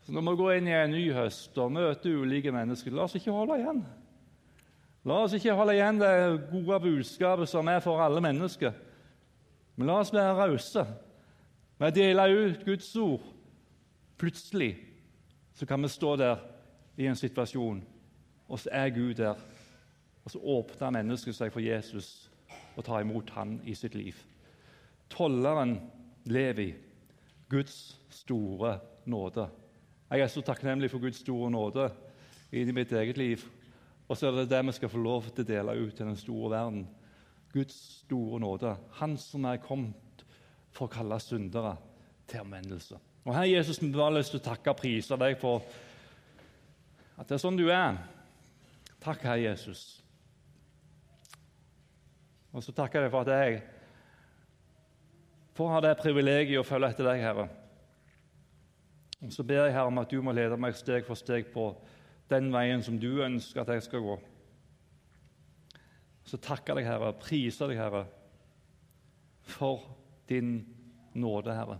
Så 0.06 0.12
Når 0.12 0.22
vi 0.22 0.36
går 0.38 0.52
inn 0.58 0.68
i 0.68 0.76
en 0.76 0.92
ny 0.94 1.08
høst 1.14 1.58
og 1.58 1.72
møter 1.72 2.18
ulike 2.18 2.52
mennesker, 2.54 2.94
la 2.94 3.08
oss 3.08 3.16
ikke 3.18 3.34
holde 3.34 3.58
igjen. 3.58 3.82
La 5.08 5.24
oss 5.24 5.34
ikke 5.34 5.56
holde 5.56 5.74
igjen 5.78 6.02
det 6.02 6.14
gode 6.52 6.80
budskapet 6.84 7.50
som 7.50 7.68
er 7.72 7.82
for 7.82 8.02
alle 8.04 8.22
mennesker. 8.22 8.74
Men 9.76 9.88
la 9.88 10.00
oss 10.02 10.14
være 10.14 10.36
rause 10.38 10.86
med 11.80 11.92
å 11.92 11.96
dele 11.96 12.26
ut 12.36 12.66
Guds 12.68 12.90
ord. 13.00 13.24
Plutselig 14.20 14.74
så 15.56 15.66
kan 15.66 15.82
vi 15.82 15.90
stå 15.92 16.16
der 16.20 16.42
i 17.00 17.08
en 17.08 17.16
situasjon, 17.16 17.80
og 18.48 18.60
så 18.60 18.70
er 18.72 18.92
Gud 18.92 19.14
der. 19.20 19.40
Og 20.26 20.32
så 20.32 20.40
åpner 20.40 20.92
mennesket 21.00 21.36
seg 21.38 21.54
for 21.54 21.64
Jesus 21.64 22.30
og 22.76 22.84
tar 22.86 23.02
imot 23.02 23.32
han 23.34 23.58
i 23.66 23.74
sitt 23.76 23.96
liv. 23.96 24.16
Tolleren 25.10 25.78
Levi 26.30 26.74
Guds 27.50 27.98
store 28.14 28.76
nåde. 29.10 29.48
Jeg 30.10 30.22
er 30.22 30.28
så 30.30 30.42
takknemlig 30.46 30.92
for 30.92 31.02
Guds 31.02 31.24
store 31.24 31.50
nåde 31.52 31.90
i 32.52 32.64
mitt 32.72 32.92
eget 32.92 33.18
liv. 33.18 33.46
Og 34.08 34.18
så 34.18 34.28
er 34.28 34.38
det 34.38 34.50
det 34.52 34.62
vi 34.66 34.76
skal 34.78 34.90
få 34.90 35.02
lov 35.02 35.30
til 35.30 35.46
å 35.46 35.50
dele 35.50 35.78
ut 35.80 35.96
til 35.98 36.06
den 36.06 36.18
store 36.18 36.52
verden. 36.54 36.88
Guds 37.54 37.78
store 38.04 38.40
nåde. 38.42 38.76
Han 39.02 39.18
som 39.18 39.46
er 39.50 39.62
kommet 39.64 40.26
for 40.70 40.86
å 40.86 40.94
kalle 40.94 41.18
syndere 41.22 41.76
til 42.30 42.46
omvendelse. 42.46 43.00
Og 43.30 43.36
Herre 43.36 43.52
Jesus, 43.52 43.78
vi 43.82 43.94
har 43.94 44.10
lyst 44.10 44.32
til 44.34 44.40
å 44.40 44.46
takke 44.48 44.72
og 44.74 44.80
prise 44.80 45.14
deg 45.22 45.36
for 45.38 45.62
at 47.14 47.28
det 47.30 47.36
er 47.36 47.42
sånn 47.44 47.60
du 47.60 47.68
er. 47.70 48.00
Takk, 49.04 49.22
Herre 49.22 49.44
Jesus. 49.44 49.82
Og 52.50 52.64
så 52.66 52.74
takker 52.74 53.04
jeg 53.04 53.06
deg 53.06 53.14
for 53.14 53.28
at 53.28 53.36
jeg 53.36 53.60
får 55.60 55.70
ha 55.76 55.82
det 55.86 55.92
privilegiet 56.00 56.58
å 56.58 56.66
følge 56.66 56.90
etter 56.90 57.06
deg, 57.06 57.22
Herre. 57.22 57.46
Og 59.20 59.36
Så 59.36 59.46
ber 59.46 59.68
jeg 59.68 59.76
Herre 59.76 59.92
om 59.92 60.02
at 60.02 60.10
du 60.10 60.24
må 60.26 60.34
lede 60.34 60.58
meg 60.58 60.74
steg 60.80 61.06
for 61.06 61.20
steg 61.20 61.52
på 61.54 61.68
den 62.34 62.50
veien 62.56 62.82
som 62.82 62.98
du 62.98 63.22
ønsker 63.28 63.62
at 63.62 63.70
jeg 63.76 63.86
skal 63.92 64.02
gå. 64.08 64.16
Så 66.26 66.42
takker 66.42 66.74
jeg 66.74 66.82
deg, 66.82 66.90
Herre, 66.96 67.14
priser 67.22 67.70
deg, 67.70 67.78
Herre, 67.78 68.08
for 69.54 69.86
din 70.34 70.64
nåde, 71.14 71.54
Herre. 71.54 71.78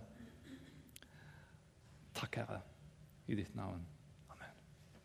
Takk, 2.20 2.36
Herre, 2.36 2.62
i 3.28 3.36
ditt 3.36 3.56
navn. 3.56 3.86